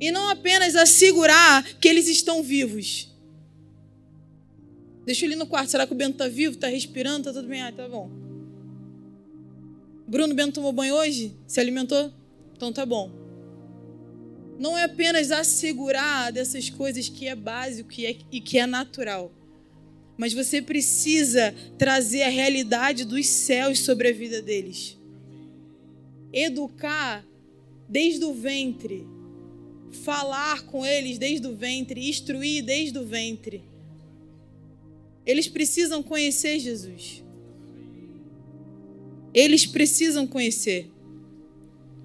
[0.00, 3.13] E não apenas assegurar que eles estão vivos.
[5.04, 5.70] Deixa ele no quarto.
[5.70, 6.54] Será que o Bento está vivo?
[6.54, 7.28] Está respirando?
[7.28, 7.62] Está tudo bem?
[7.62, 8.10] Ah, tá bom.
[10.06, 11.34] Bruno Bento tomou banho hoje?
[11.46, 12.12] Se alimentou?
[12.54, 13.24] Então tá bom
[14.58, 19.32] não é apenas assegurar dessas coisas que é básico que é, e que é natural,
[20.16, 24.96] mas você precisa trazer a realidade dos céus sobre a vida deles.
[26.32, 27.24] Educar
[27.88, 29.06] desde o ventre,
[30.04, 33.62] falar com eles desde o ventre, instruir desde o ventre.
[35.26, 37.22] Eles precisam conhecer Jesus.
[39.32, 40.90] Eles precisam conhecer.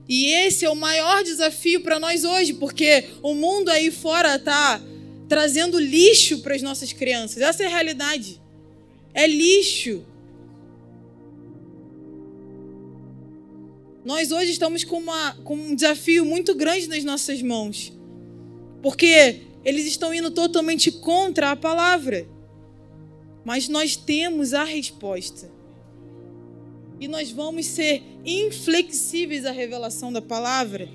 [0.08, 4.82] E esse é o maior desafio para nós hoje, porque o mundo aí fora está
[5.27, 7.41] trazendo lixo para as nossas crianças.
[7.43, 8.41] Essa é a realidade.
[9.13, 10.03] É lixo.
[14.03, 17.93] Nós hoje estamos com, uma, com um desafio muito grande nas nossas mãos.
[18.82, 22.25] Porque eles estão indo totalmente contra a palavra.
[23.43, 25.49] Mas nós temos a resposta
[26.99, 30.89] e nós vamos ser inflexíveis à revelação da palavra.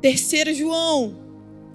[0.00, 1.16] Terceiro João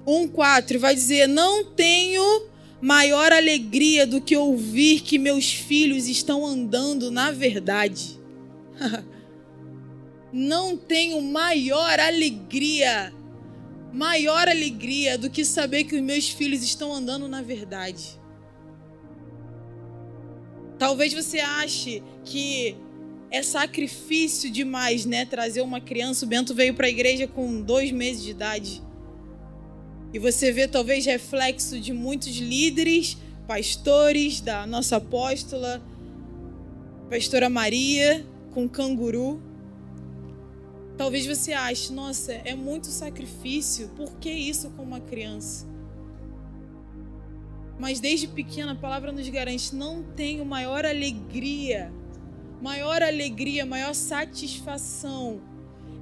[0.05, 2.49] 1:4 vai dizer: "Não tenho
[2.81, 8.19] maior alegria do que ouvir que meus filhos estão andando na verdade."
[10.33, 13.13] Não tenho maior alegria,
[13.91, 18.19] maior alegria do que saber que os meus filhos estão andando na verdade.
[20.77, 22.75] Talvez você ache que
[23.29, 25.25] é sacrifício demais, né?
[25.25, 26.25] Trazer uma criança.
[26.25, 28.81] O Bento veio para a igreja com dois meses de idade.
[30.13, 33.17] E você vê talvez reflexo de muitos líderes,
[33.47, 35.81] pastores, da nossa apóstola,
[37.09, 39.41] pastora Maria, com canguru.
[41.01, 43.89] Talvez você ache, nossa, é muito sacrifício.
[43.97, 45.67] Por que isso com uma criança?
[47.79, 51.91] Mas desde pequena a palavra nos garante: não tenho maior alegria,
[52.61, 55.41] maior alegria, maior satisfação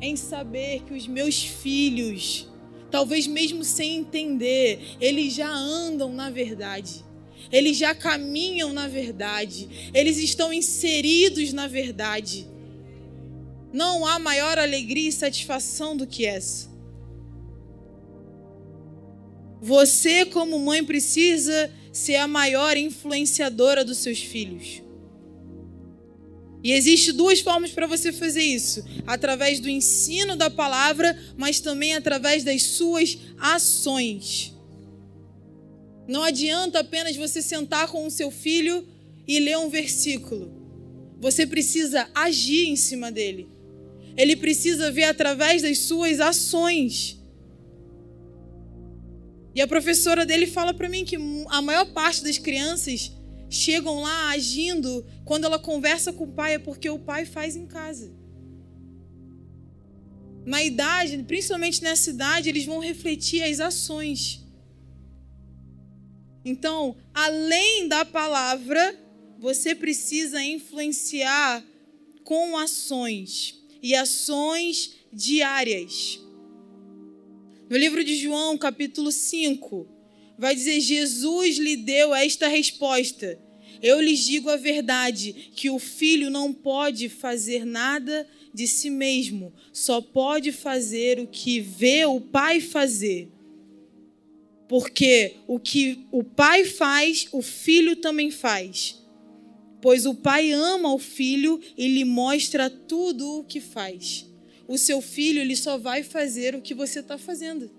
[0.01, 2.49] em saber que os meus filhos,
[2.91, 7.05] talvez mesmo sem entender, eles já andam na verdade.
[7.49, 9.91] Eles já caminham na verdade.
[9.93, 12.58] Eles estão inseridos na verdade.
[13.71, 16.69] Não há maior alegria e satisfação do que essa.
[19.61, 24.81] Você, como mãe, precisa ser a maior influenciadora dos seus filhos.
[26.63, 31.95] E existe duas formas para você fazer isso: através do ensino da palavra, mas também
[31.95, 34.53] através das suas ações.
[36.07, 38.87] Não adianta apenas você sentar com o seu filho
[39.27, 40.51] e ler um versículo.
[41.19, 43.58] Você precisa agir em cima dele.
[44.19, 47.17] Ele precisa ver através das suas ações.
[49.55, 51.15] E a professora dele fala para mim que
[51.47, 53.13] a maior parte das crianças
[53.49, 57.65] chegam lá agindo quando ela conversa com o pai é porque o pai faz em
[57.65, 58.13] casa.
[60.45, 64.45] Na idade, principalmente nessa idade, eles vão refletir as ações.
[66.43, 68.99] Então, além da palavra,
[69.39, 71.63] você precisa influenciar
[72.25, 76.19] com ações e ações diárias.
[77.69, 79.87] No livro de João, capítulo 5,
[80.37, 83.39] vai dizer: Jesus lhe deu esta resposta.
[83.81, 89.53] Eu lhes digo a verdade, que o filho não pode fazer nada de si mesmo,
[89.71, 93.29] só pode fazer o que vê o pai fazer.
[94.67, 99.01] Porque o que o pai faz, o filho também faz.
[99.81, 104.25] Pois o pai ama o filho e lhe mostra tudo o que faz.
[104.67, 107.71] O seu filho ele só vai fazer o que você está fazendo.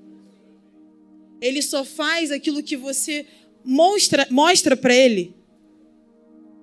[1.41, 3.27] Ele só faz aquilo que você
[3.65, 5.35] mostra, mostra para ele.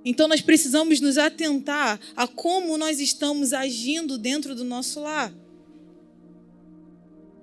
[0.04, 5.34] Então nós precisamos nos atentar a como nós estamos agindo dentro do nosso lar.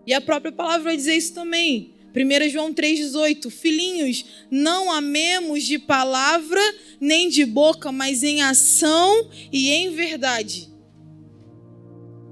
[0.07, 1.94] E a própria palavra vai dizer isso também.
[2.15, 6.61] 1 João 3,18: Filhinhos, não amemos de palavra
[7.01, 10.73] nem de boca, mas em ação e em verdade.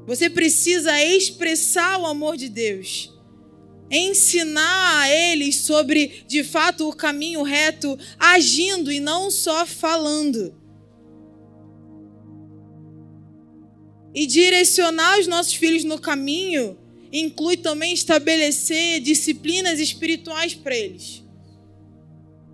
[0.07, 3.13] Você precisa expressar o amor de Deus
[3.93, 10.55] ensinar a eles sobre, de fato, o caminho reto, agindo e não só falando.
[14.15, 16.79] E direcionar os nossos filhos no caminho
[17.13, 21.23] inclui também estabelecer disciplinas espirituais para eles.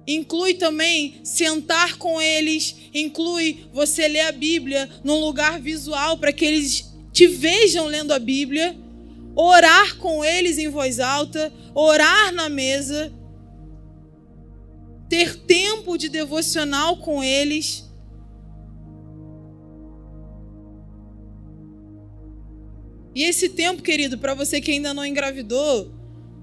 [0.06, 6.44] Inclui também sentar com eles, inclui você ler a Bíblia num lugar visual para que
[6.44, 8.76] eles te vejam lendo a Bíblia
[9.40, 13.12] orar com eles em voz alta, orar na mesa,
[15.08, 17.87] ter tempo de devocional com eles.
[23.18, 25.90] E esse tempo, querido, para você que ainda não engravidou,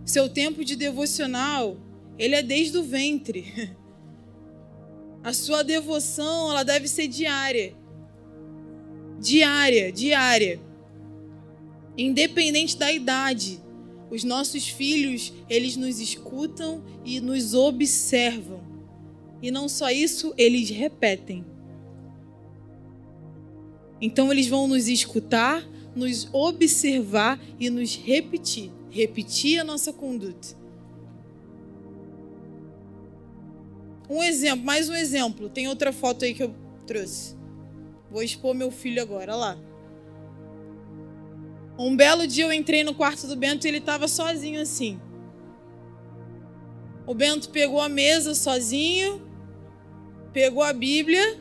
[0.03, 1.77] seu tempo de devocional,
[2.19, 3.73] ele é desde o ventre.
[5.23, 7.73] A sua devoção, ela deve ser diária.
[9.21, 10.59] Diária, diária.
[11.97, 13.57] Independente da idade,
[14.11, 18.61] os nossos filhos, eles nos escutam e nos observam.
[19.41, 21.45] E não só isso, eles repetem.
[24.01, 25.65] Então eles vão nos escutar,
[25.95, 28.71] nos observar e nos repetir.
[28.89, 30.55] Repetir a nossa conduta.
[34.09, 35.49] Um exemplo, mais um exemplo.
[35.49, 36.53] Tem outra foto aí que eu
[36.85, 37.35] trouxe.
[38.11, 39.57] Vou expor meu filho agora, olha lá.
[41.77, 44.99] Um belo dia eu entrei no quarto do Bento e ele estava sozinho assim.
[47.05, 49.21] O Bento pegou a mesa sozinho,
[50.31, 51.39] pegou a Bíblia,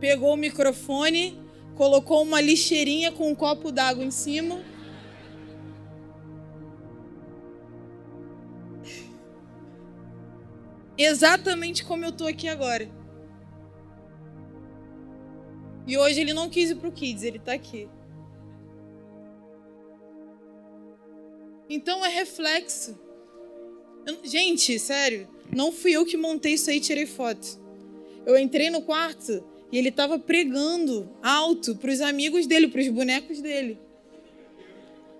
[0.00, 1.41] pegou o microfone,
[1.82, 4.62] colocou uma lixeirinha com um copo d'água em cima.
[10.96, 12.88] Exatamente como eu estou aqui agora.
[15.84, 17.90] E hoje ele não quis ir para o Kids, ele está aqui.
[21.68, 22.96] Então é reflexo.
[24.22, 27.60] Gente, sério, não fui eu que montei isso aí e tirei foto.
[28.24, 32.88] Eu entrei no quarto e ele estava pregando alto para os amigos dele, para os
[32.88, 33.78] bonecos dele.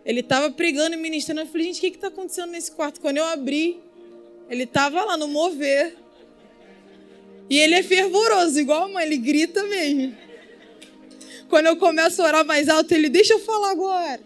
[0.04, 1.40] Ele estava pregando e ministrando.
[1.40, 3.00] Eu falei, gente, o que está acontecendo nesse quarto?
[3.00, 3.80] Quando eu abri,
[4.50, 5.96] ele estava lá no mover.
[7.48, 10.14] E ele é fervoroso, igual a mãe, ele grita mesmo.
[11.48, 14.20] Quando eu começo a orar mais alto, ele, deixa eu falar agora.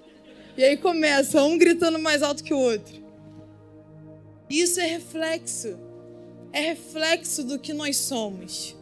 [0.57, 3.05] E aí começa um gritando mais alto que o outro.
[4.49, 5.79] Isso é reflexo.
[6.53, 8.76] É reflexo do que nós somos.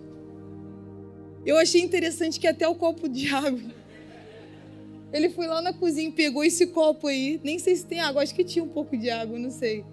[1.45, 3.61] Eu achei interessante que até o copo de água.
[5.13, 7.41] Ele foi lá na cozinha pegou esse copo aí.
[7.45, 9.85] Nem sei se tem água, acho que tinha um pouco de água, não sei.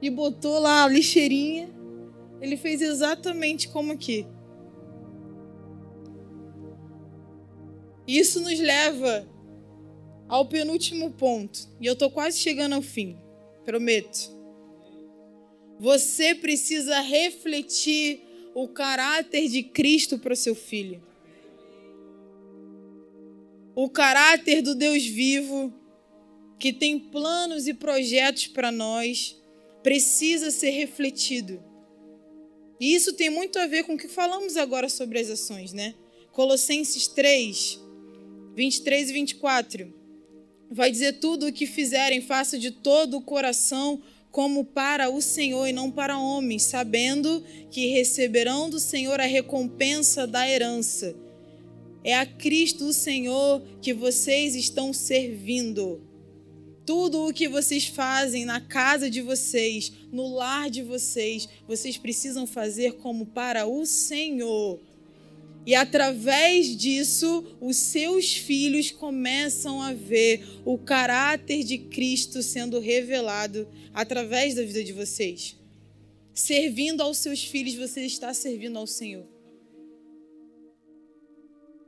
[0.00, 1.68] E botou lá a lixeirinha.
[2.40, 4.26] Ele fez exatamente como aqui.
[8.06, 9.28] Isso nos leva
[10.28, 13.18] ao penúltimo ponto, e eu estou quase chegando ao fim,
[13.64, 14.30] prometo.
[15.78, 18.22] Você precisa refletir
[18.60, 21.00] o caráter de Cristo para o seu filho.
[23.80, 25.72] o caráter do Deus vivo,
[26.58, 29.40] que tem planos e projetos para nós,
[29.84, 31.62] precisa ser refletido.
[32.80, 35.94] E isso tem muito a ver com o que falamos agora sobre as ações, né?
[36.32, 37.80] Colossenses 3,
[38.56, 39.94] 23 e 24.
[40.68, 45.66] Vai dizer tudo o que fizerem, faça de todo o coração, como para o Senhor
[45.66, 51.14] e não para homens, sabendo que receberão do Senhor a recompensa da herança.
[52.04, 56.00] É a Cristo o Senhor que vocês estão servindo.
[56.86, 62.46] Tudo o que vocês fazem na casa de vocês, no lar de vocês, vocês precisam
[62.46, 64.80] fazer como para o Senhor.
[65.66, 73.68] E através disso, os seus filhos começam a ver o caráter de Cristo sendo revelado
[73.92, 75.56] através da vida de vocês.
[76.32, 79.26] Servindo aos seus filhos, você está servindo ao Senhor.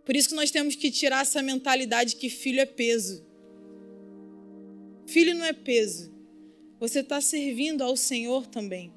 [0.05, 3.25] Por isso que nós temos que tirar essa mentalidade que filho é peso.
[5.07, 6.13] Filho não é peso.
[6.81, 8.93] Você está servindo ao Senhor também.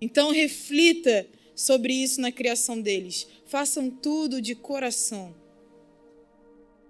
[0.00, 3.26] Então reflita sobre isso na criação deles.
[3.46, 5.34] Façam tudo de coração.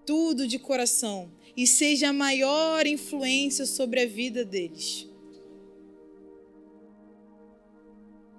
[0.05, 1.31] Tudo de coração.
[1.57, 5.09] E seja a maior influência sobre a vida deles.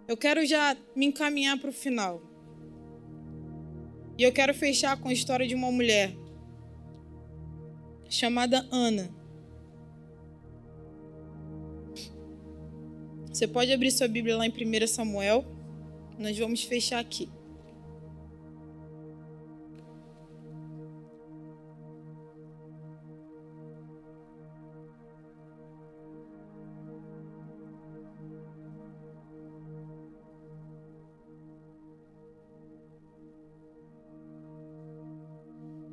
[0.08, 2.22] Eu quero já me encaminhar para o final.
[4.18, 6.14] E eu quero fechar com a história de uma mulher
[8.10, 9.16] chamada Ana.
[13.32, 15.57] Você pode abrir sua Bíblia lá em 1 Samuel.
[16.18, 17.30] Nós vamos fechar aqui.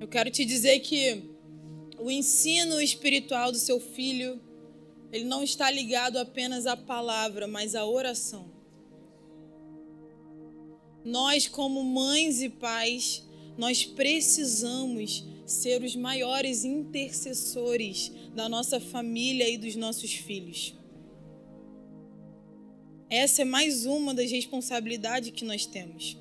[0.00, 1.30] Eu quero te dizer que
[1.98, 4.40] o ensino espiritual do seu filho
[5.12, 8.53] ele não está ligado apenas à palavra, mas à oração.
[11.04, 13.22] Nós, como mães e pais,
[13.58, 20.74] nós precisamos ser os maiores intercessores da nossa família e dos nossos filhos.
[23.10, 26.16] Essa é mais uma das responsabilidades que nós temos.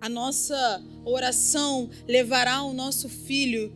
[0.00, 3.72] A nossa oração levará o nosso filho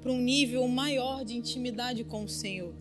[0.00, 2.74] para um nível maior de intimidade com o Senhor.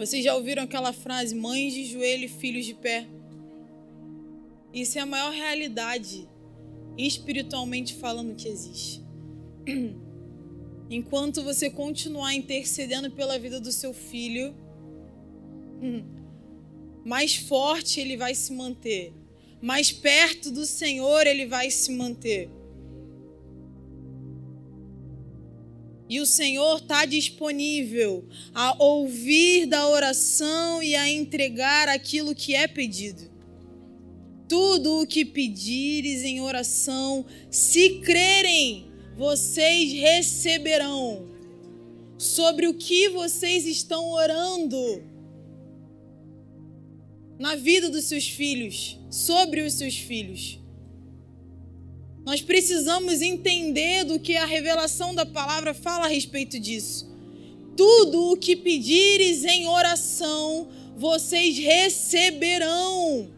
[0.00, 3.06] Vocês já ouviram aquela frase, mães de joelho e filhos de pé?
[4.72, 6.26] Isso é a maior realidade,
[6.96, 9.04] espiritualmente falando, que existe.
[10.88, 14.54] Enquanto você continuar intercedendo pela vida do seu filho,
[17.04, 19.12] mais forte ele vai se manter,
[19.60, 22.48] mais perto do Senhor ele vai se manter.
[26.10, 32.66] E o Senhor está disponível a ouvir da oração e a entregar aquilo que é
[32.66, 33.30] pedido.
[34.48, 41.28] Tudo o que pedires em oração, se crerem, vocês receberão.
[42.18, 45.04] Sobre o que vocês estão orando
[47.38, 50.59] na vida dos seus filhos, sobre os seus filhos.
[52.24, 57.08] Nós precisamos entender do que a revelação da palavra fala a respeito disso.
[57.76, 63.30] Tudo o que pedires em oração, vocês receberão.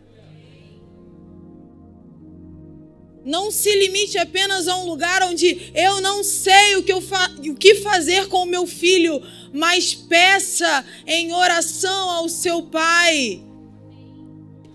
[3.25, 7.55] Não se limite apenas a um lugar onde eu não sei o que, eu o
[7.55, 9.23] que fazer com o meu filho,
[9.53, 13.52] mas peça em oração ao seu pai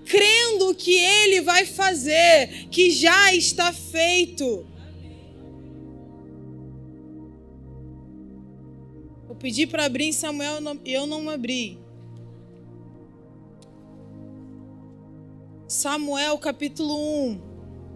[0.10, 4.66] crendo que Ele vai fazer, que já está feito.
[9.30, 11.78] Eu pedi para abrir em Samuel e eu não abri.
[15.68, 17.42] Samuel capítulo 1.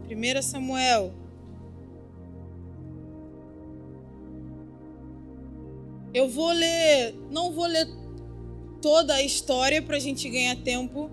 [0.09, 1.13] 1 Samuel.
[6.13, 7.87] Eu vou ler, não vou ler
[8.81, 11.09] toda a história para a gente ganhar tempo.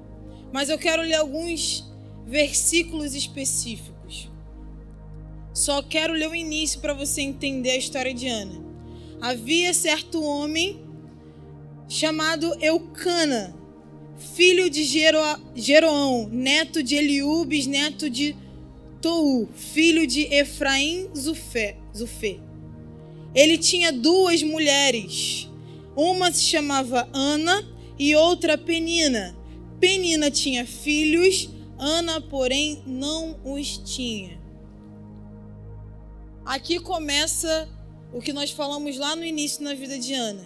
[0.52, 1.84] Mas eu quero ler alguns
[2.26, 4.30] versículos específicos.
[5.52, 8.62] Só quero ler o início para você entender a história de Ana.
[9.20, 10.80] Havia certo homem
[11.88, 13.54] chamado Eucana,
[14.34, 15.18] filho de Jero,
[15.54, 18.36] Jeroão, neto de Eliubes, neto de
[19.00, 22.38] Tou, filho de Efraim Zufé, Zufé.
[23.34, 25.48] Ele tinha duas mulheres.
[25.94, 27.66] Uma se chamava Ana
[27.98, 29.37] e outra Penina.
[29.80, 31.48] Penina tinha filhos,
[31.78, 34.38] Ana, porém, não os tinha.
[36.44, 37.68] Aqui começa
[38.12, 40.44] o que nós falamos lá no início na vida de Ana.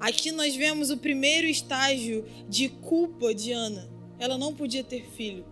[0.00, 3.88] Aqui nós vemos o primeiro estágio de culpa de Ana.
[4.18, 5.44] Ela não podia ter filho.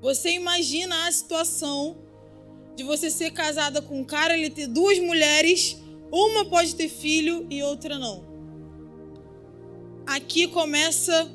[0.00, 1.96] Você imagina a situação
[2.76, 5.76] de você ser casada com um cara, ele ter duas mulheres,
[6.10, 8.24] uma pode ter filho e outra não.
[10.06, 11.30] Aqui começa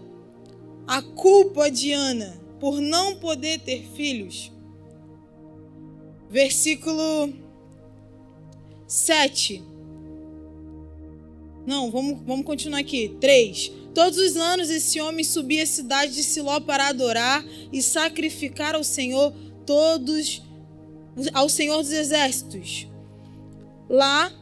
[0.87, 4.51] a culpa de Ana por não poder ter filhos.
[6.29, 7.33] Versículo
[8.87, 9.63] 7.
[11.65, 13.15] Não, vamos, vamos continuar aqui.
[13.19, 13.71] 3.
[13.93, 18.83] Todos os anos esse homem subia à cidade de Siló para adorar e sacrificar ao
[18.83, 19.33] Senhor
[19.65, 20.41] todos
[21.31, 22.87] ao Senhor dos exércitos.
[23.87, 24.33] Lá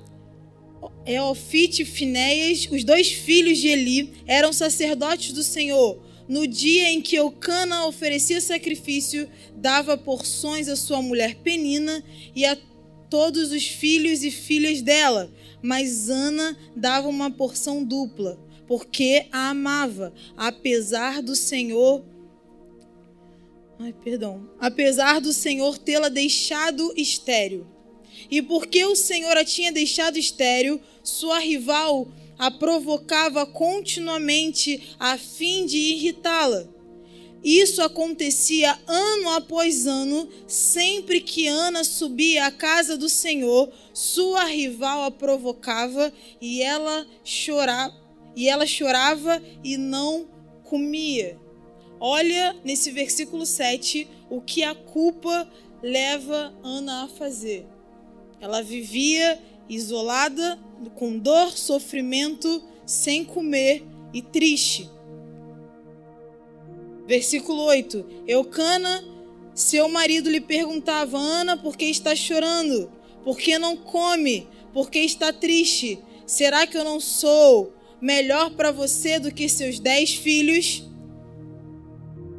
[1.05, 5.99] Eofite e Finéias, os dois filhos de Eli, eram sacerdotes do Senhor.
[6.31, 12.01] No dia em que Eucana oferecia sacrifício, dava porções à sua mulher Penina
[12.33, 12.57] e a
[13.09, 15.29] todos os filhos e filhas dela.
[15.61, 22.01] Mas Ana dava uma porção dupla, porque a amava, apesar do Senhor
[23.77, 24.49] Ai, perdão.
[24.57, 27.67] Apesar do Senhor tê-la deixado estéril.
[28.29, 32.07] E porque o Senhor a tinha deixado estéril, sua rival
[32.41, 36.67] a provocava continuamente a fim de irritá-la.
[37.43, 45.03] Isso acontecia ano após ano, sempre que Ana subia à casa do Senhor, sua rival
[45.03, 46.11] a provocava
[46.41, 47.95] e ela chorava,
[48.35, 50.27] e ela chorava e não
[50.63, 51.39] comia.
[51.99, 55.47] Olha nesse versículo 7 o que a culpa
[55.83, 57.67] leva Ana a fazer.
[58.39, 59.39] Ela vivia
[59.71, 60.59] isolada,
[60.95, 64.89] com dor, sofrimento, sem comer e triste.
[67.07, 69.03] Versículo 8: Eucana,
[69.55, 72.91] seu marido lhe perguntava: Ana, por que está chorando?
[73.23, 74.47] Por que não come?
[74.73, 75.99] Por que está triste?
[76.25, 80.83] Será que eu não sou melhor para você do que seus dez filhos?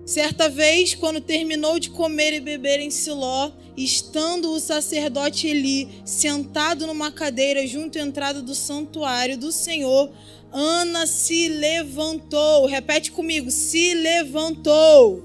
[0.04, 6.86] Certa vez, quando terminou de comer e beber em Siló, estando o sacerdote Eli sentado
[6.86, 10.10] numa cadeira junto à entrada do santuário do Senhor,
[10.52, 12.66] Ana se levantou.
[12.66, 15.22] Repete comigo: se levantou.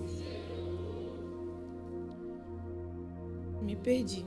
[3.62, 4.26] Me perdi.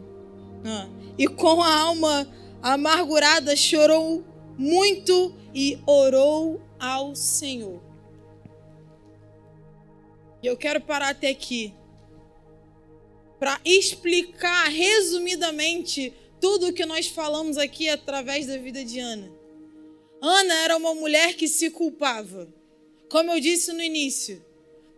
[0.64, 0.86] Ah.
[1.16, 2.28] E com a alma
[2.62, 4.22] amargurada chorou
[4.58, 7.80] muito e orou ao Senhor.
[10.42, 11.74] E eu quero parar até aqui
[13.40, 19.32] para explicar resumidamente tudo o que nós falamos aqui através da vida de Ana.
[20.20, 22.52] Ana era uma mulher que se culpava.
[23.08, 24.44] Como eu disse no início,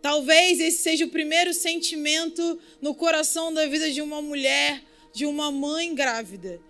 [0.01, 4.83] talvez esse seja o primeiro sentimento no coração da vida de uma mulher,
[5.13, 6.61] de uma mãe grávida.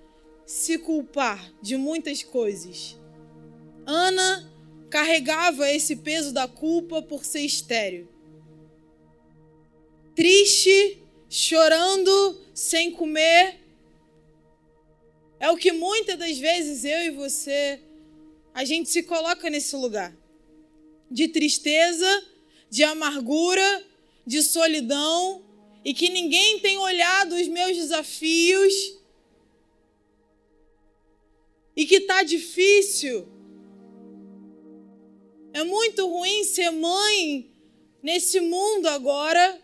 [0.46, 2.96] Se culpar de muitas coisas.
[3.86, 4.50] Ana
[4.90, 8.14] carregava esse peso da culpa por ser estéril
[10.16, 11.03] triste,
[11.34, 13.60] chorando, sem comer.
[15.40, 17.82] É o que muitas das vezes eu e você,
[18.54, 20.16] a gente se coloca nesse lugar
[21.10, 22.24] de tristeza,
[22.70, 23.84] de amargura,
[24.28, 25.44] de solidão
[25.84, 28.96] e que ninguém tem olhado os meus desafios
[31.76, 33.28] e que tá difícil.
[35.52, 37.52] É muito ruim ser mãe
[38.04, 39.63] nesse mundo agora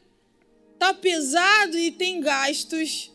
[0.80, 3.14] tá pesado e tem gastos.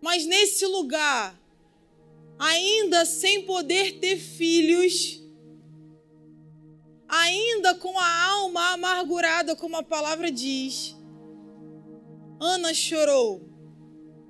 [0.00, 1.40] Mas nesse lugar,
[2.38, 5.22] ainda sem poder ter filhos,
[7.08, 10.96] ainda com a alma amargurada, como a palavra diz,
[12.40, 13.48] Ana chorou,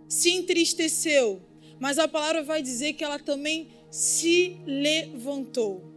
[0.08, 1.42] se entristeceu,
[1.80, 5.90] mas a palavra vai dizer que ela também se levantou.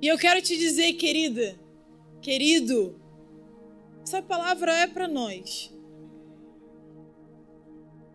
[0.00, 1.58] E eu quero te dizer, querida,
[2.26, 3.00] Querido,
[4.02, 5.72] essa palavra é para nós.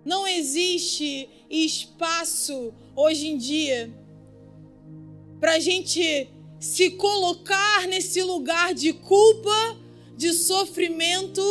[0.04, 3.90] Não existe espaço hoje em dia
[5.40, 9.80] para a gente se colocar nesse lugar de culpa,
[10.18, 11.42] de sofrimento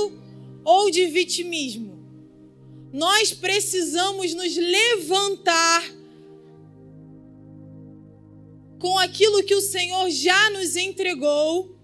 [0.62, 1.98] ou de vitimismo.
[2.92, 5.90] Nós precisamos nos levantar
[8.78, 11.79] com aquilo que o Senhor já nos entregou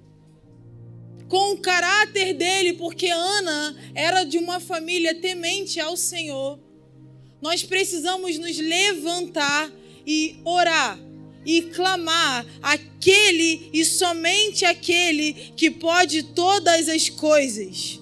[1.29, 6.59] com o caráter dele, porque Ana era de uma família temente ao Senhor.
[7.41, 9.71] Nós precisamos nos levantar
[10.07, 10.99] e orar
[11.45, 18.01] e clamar aquele e somente aquele que pode todas as coisas.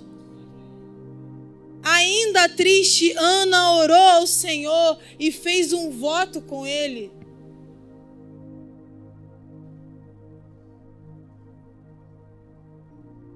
[1.82, 7.12] Ainda triste, Ana orou ao Senhor e fez um voto com ele.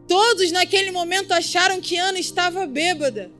[0.08, 3.30] Todos naquele momento acharam que Ana estava bêbada.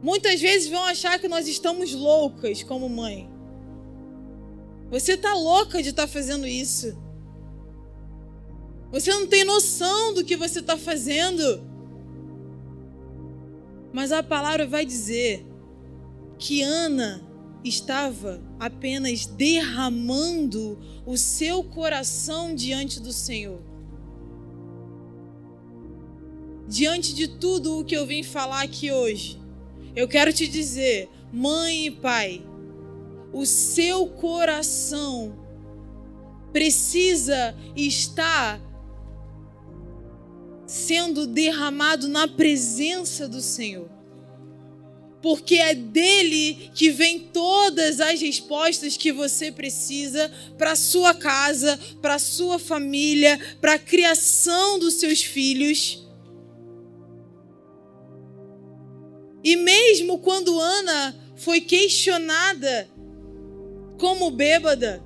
[0.00, 3.28] Muitas vezes vão achar que nós estamos loucas como mãe.
[4.90, 6.96] Você está louca de estar tá fazendo isso.
[8.92, 11.62] Você não tem noção do que você está fazendo.
[13.92, 15.44] Mas a palavra vai dizer
[16.38, 17.28] que Ana
[17.64, 23.69] estava apenas derramando o seu coração diante do Senhor.
[26.70, 29.36] Diante de tudo o que eu vim falar aqui hoje,
[29.96, 32.46] eu quero te dizer, mãe e pai,
[33.32, 35.36] o seu coração
[36.52, 38.60] precisa estar
[40.64, 43.90] sendo derramado na presença do Senhor.
[45.20, 52.16] Porque é dele que vem todas as respostas que você precisa para sua casa, para
[52.20, 56.08] sua família, para a criação dos seus filhos.
[59.50, 62.88] E mesmo quando Ana foi questionada
[63.98, 65.04] como bêbada,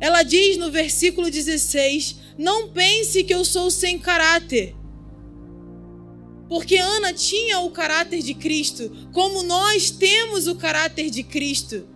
[0.00, 4.74] ela diz no versículo 16: Não pense que eu sou sem caráter.
[6.48, 11.86] Porque Ana tinha o caráter de Cristo, como nós temos o caráter de Cristo.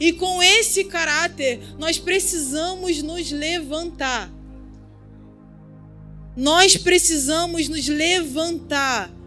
[0.00, 4.28] E com esse caráter, nós precisamos nos levantar.
[6.36, 9.21] Nós precisamos nos levantar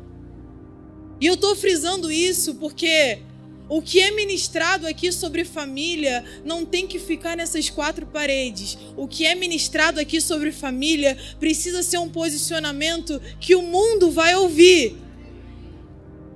[1.20, 3.20] e eu estou frisando isso porque
[3.68, 8.78] o que é ministrado aqui sobre família não tem que ficar nessas quatro paredes.
[8.96, 14.36] O que é ministrado aqui sobre família precisa ser um posicionamento que o mundo vai
[14.36, 14.98] ouvir.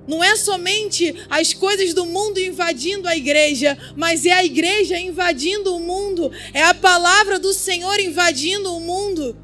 [0.08, 5.76] Não é somente as coisas do mundo invadindo a igreja, mas é a igreja invadindo
[5.76, 9.36] o mundo, é a palavra do Senhor invadindo o mundo.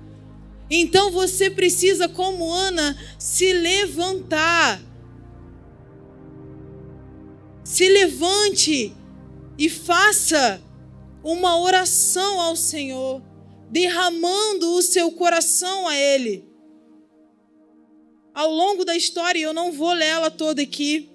[0.68, 4.82] Então você precisa, como Ana, se levantar
[7.76, 8.96] se levante
[9.58, 10.62] e faça
[11.22, 13.20] uma oração ao Senhor,
[13.70, 16.42] derramando o seu coração a Ele.
[18.32, 21.10] Ao longo da história, eu não vou ler ela toda aqui,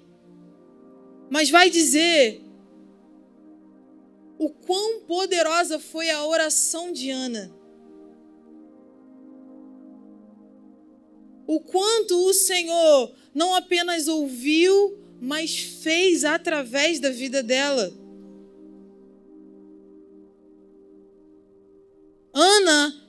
[1.28, 2.40] mas vai dizer
[4.38, 7.52] o quão poderosa foi a oração de Ana.
[11.44, 17.94] O quanto o Senhor não apenas ouviu, mas fez através da vida dela.
[22.32, 23.08] Ana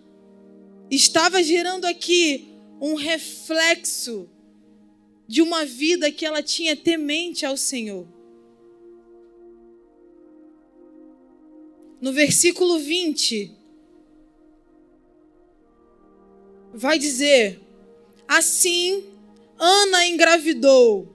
[0.91, 2.49] estava gerando aqui
[2.79, 4.29] um reflexo
[5.27, 8.07] de uma vida que ela tinha temente ao Senhor.
[11.99, 13.51] No versículo 20,
[16.75, 17.59] vai dizer:
[18.27, 19.03] Assim,
[19.57, 21.12] Ana engravidou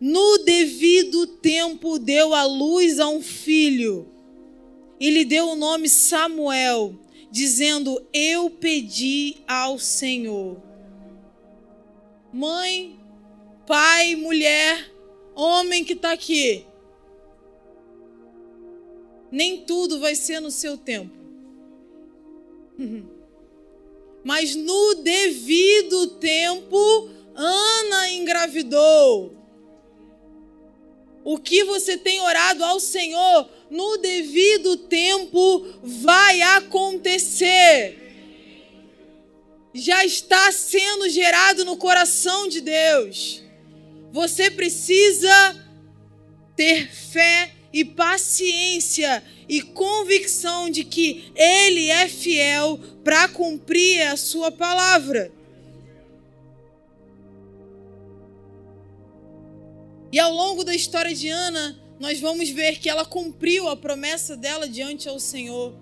[0.00, 4.08] no devido tempo deu à luz a um filho
[4.98, 6.94] e lhe deu o nome Samuel,
[7.30, 10.56] dizendo: Eu pedi ao Senhor.
[12.32, 12.98] Mãe,
[13.66, 14.90] pai, mulher,
[15.34, 16.64] homem que está aqui.
[19.30, 21.14] Nem tudo vai ser no seu tempo.
[24.24, 29.39] Mas no devido tempo, Ana engravidou
[31.32, 37.96] o que você tem orado ao Senhor, no devido tempo vai acontecer.
[39.72, 43.44] Já está sendo gerado no coração de Deus.
[44.10, 45.30] Você precisa
[46.56, 54.50] ter fé e paciência e convicção de que Ele é fiel para cumprir a Sua
[54.50, 55.30] palavra.
[60.12, 64.36] E ao longo da história de Ana, nós vamos ver que ela cumpriu a promessa
[64.36, 65.72] dela diante ao Senhor.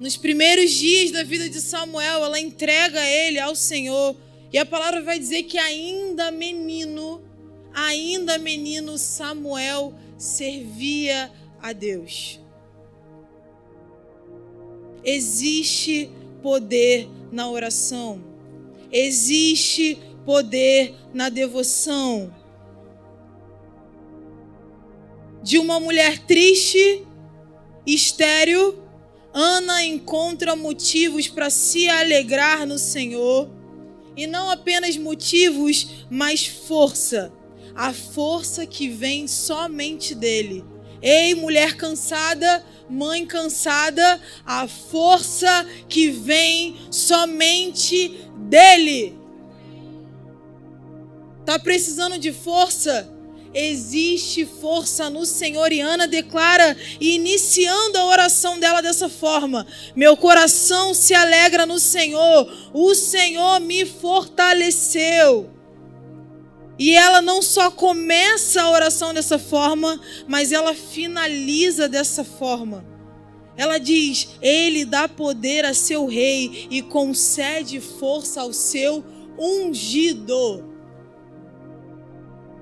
[0.00, 4.16] Nos primeiros dias da vida de Samuel, ela entrega ele ao Senhor.
[4.52, 7.22] E a palavra vai dizer que ainda menino,
[7.72, 11.30] ainda menino, Samuel servia
[11.60, 12.40] a Deus.
[15.04, 16.10] Existe
[16.42, 18.22] poder na oração.
[18.90, 22.34] Existe poder na devoção
[25.46, 27.06] de uma mulher triste,
[27.86, 28.82] estéril,
[29.32, 33.48] Ana encontra motivos para se alegrar no Senhor
[34.16, 37.32] E não apenas motivos, mas força.
[37.76, 40.64] A força que vem somente dele.
[41.00, 48.18] Ei, mulher cansada, mãe cansada, a força que vem somente
[48.48, 49.16] dele.
[51.44, 53.15] Tá precisando de força?
[53.58, 55.72] Existe força no Senhor.
[55.72, 62.70] E Ana declara, iniciando a oração dela dessa forma: Meu coração se alegra no Senhor,
[62.74, 65.48] o Senhor me fortaleceu.
[66.78, 69.98] E ela não só começa a oração dessa forma,
[70.28, 72.84] mas ela finaliza dessa forma.
[73.56, 79.02] Ela diz: Ele dá poder a seu rei e concede força ao seu
[79.38, 80.75] ungido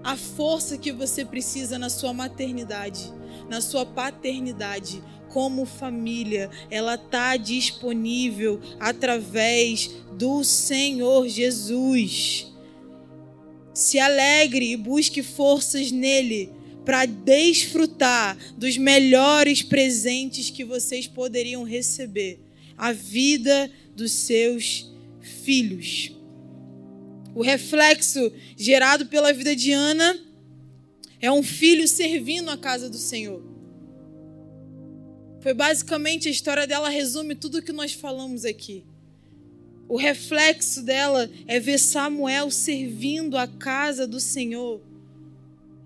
[0.04, 3.10] a força que você precisa na sua maternidade,
[3.48, 12.52] na sua paternidade, como família, ela está disponível através do Senhor Jesus.
[13.72, 16.52] Se alegre e busque forças nele
[16.84, 22.38] para desfrutar dos melhores presentes que vocês poderiam receber
[22.76, 26.12] a vida dos seus filhos.
[27.34, 30.18] O reflexo gerado pela vida de Ana
[31.20, 33.42] é um filho servindo a casa do Senhor.
[35.40, 38.84] Foi basicamente a história dela resume tudo o que nós falamos aqui.
[39.88, 44.80] O reflexo dela é ver Samuel servindo a casa do Senhor.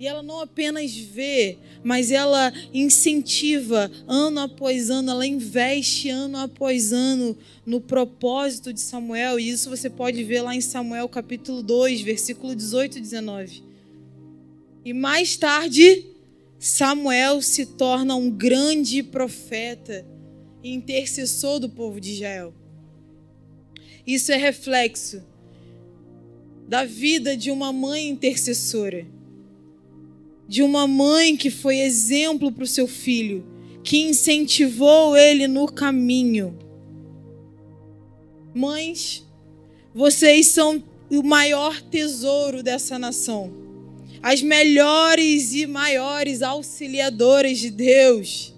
[0.00, 6.92] E ela não apenas vê, mas ela incentiva ano após ano, ela investe ano após
[6.92, 7.36] ano
[7.66, 9.40] no propósito de Samuel.
[9.40, 13.64] E isso você pode ver lá em Samuel capítulo 2, versículo 18 e 19.
[14.84, 16.06] E mais tarde,
[16.60, 20.06] Samuel se torna um grande profeta
[20.62, 22.54] e intercessor do povo de Israel.
[24.06, 25.20] Isso é reflexo
[26.68, 29.17] da vida de uma mãe intercessora
[30.48, 33.44] de uma mãe que foi exemplo para o seu filho,
[33.84, 36.58] que incentivou ele no caminho.
[38.54, 39.26] Mães,
[39.94, 43.52] vocês são o maior tesouro dessa nação,
[44.22, 48.54] as melhores e maiores auxiliadoras de Deus,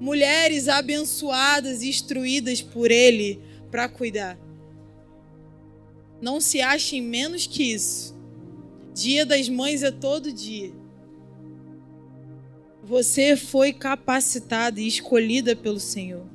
[0.00, 3.40] mulheres abençoadas e instruídas por Ele
[3.70, 4.38] para cuidar.
[6.20, 8.14] Não se achem menos que isso.
[8.94, 10.72] Dia das Mães é todo dia.
[12.86, 16.33] Você foi capacitada e escolhida pelo Senhor.